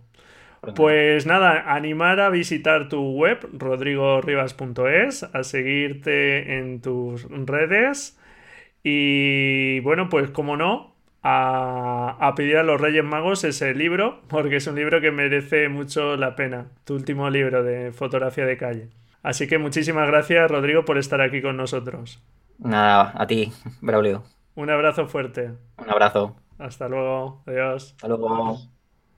[0.75, 8.17] Pues nada, animar a visitar tu web, rodrigorivas.es, a seguirte en tus redes
[8.81, 10.92] y bueno, pues como no,
[11.23, 16.17] a, pedir a los Reyes Magos ese libro, porque es un libro que merece mucho
[16.17, 18.89] la pena, tu último libro de fotografía de calle.
[19.21, 22.21] Así que muchísimas gracias, Rodrigo, por estar aquí con nosotros.
[22.59, 23.51] Nada, a ti,
[23.81, 24.23] Braulio.
[24.55, 25.51] Un abrazo fuerte.
[25.77, 26.35] Un abrazo.
[26.59, 27.41] Hasta luego.
[27.47, 27.93] Adiós.
[27.95, 28.59] Hasta luego.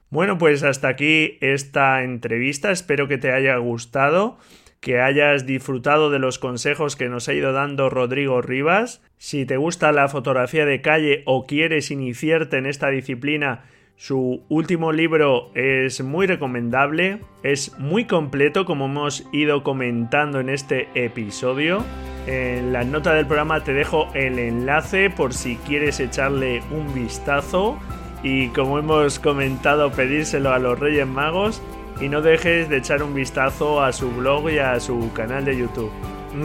[0.10, 2.72] Bueno, pues hasta aquí esta entrevista.
[2.72, 4.38] Espero que te haya gustado
[4.86, 9.02] que hayas disfrutado de los consejos que nos ha ido dando Rodrigo Rivas.
[9.18, 13.64] Si te gusta la fotografía de calle o quieres iniciarte en esta disciplina,
[13.96, 20.88] su último libro es muy recomendable, es muy completo como hemos ido comentando en este
[20.94, 21.84] episodio.
[22.28, 27.80] En la nota del programa te dejo el enlace por si quieres echarle un vistazo
[28.22, 31.60] y como hemos comentado pedírselo a los Reyes Magos
[32.02, 35.58] y no dejes de echar un vistazo a su blog y a su canal de
[35.58, 35.92] YouTube.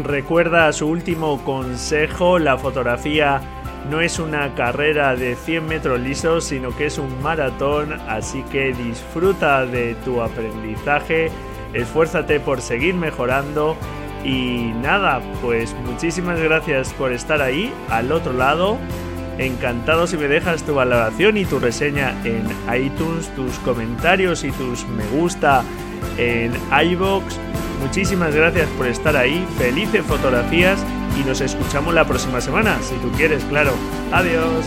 [0.05, 3.40] Recuerda su último consejo, la fotografía
[3.90, 8.72] no es una carrera de 100 metros lisos, sino que es un maratón, así que
[8.72, 11.30] disfruta de tu aprendizaje,
[11.72, 13.76] esfuérzate por seguir mejorando
[14.24, 18.78] y nada, pues muchísimas gracias por estar ahí al otro lado
[19.41, 22.45] Encantado si me dejas tu valoración y tu reseña en
[22.78, 25.64] iTunes, tus comentarios y tus me gusta
[26.18, 26.53] en
[26.91, 27.38] iBox.
[27.80, 29.43] Muchísimas gracias por estar ahí.
[29.57, 30.78] Felices fotografías
[31.18, 33.72] y nos escuchamos la próxima semana, si tú quieres, claro.
[34.12, 34.66] Adiós.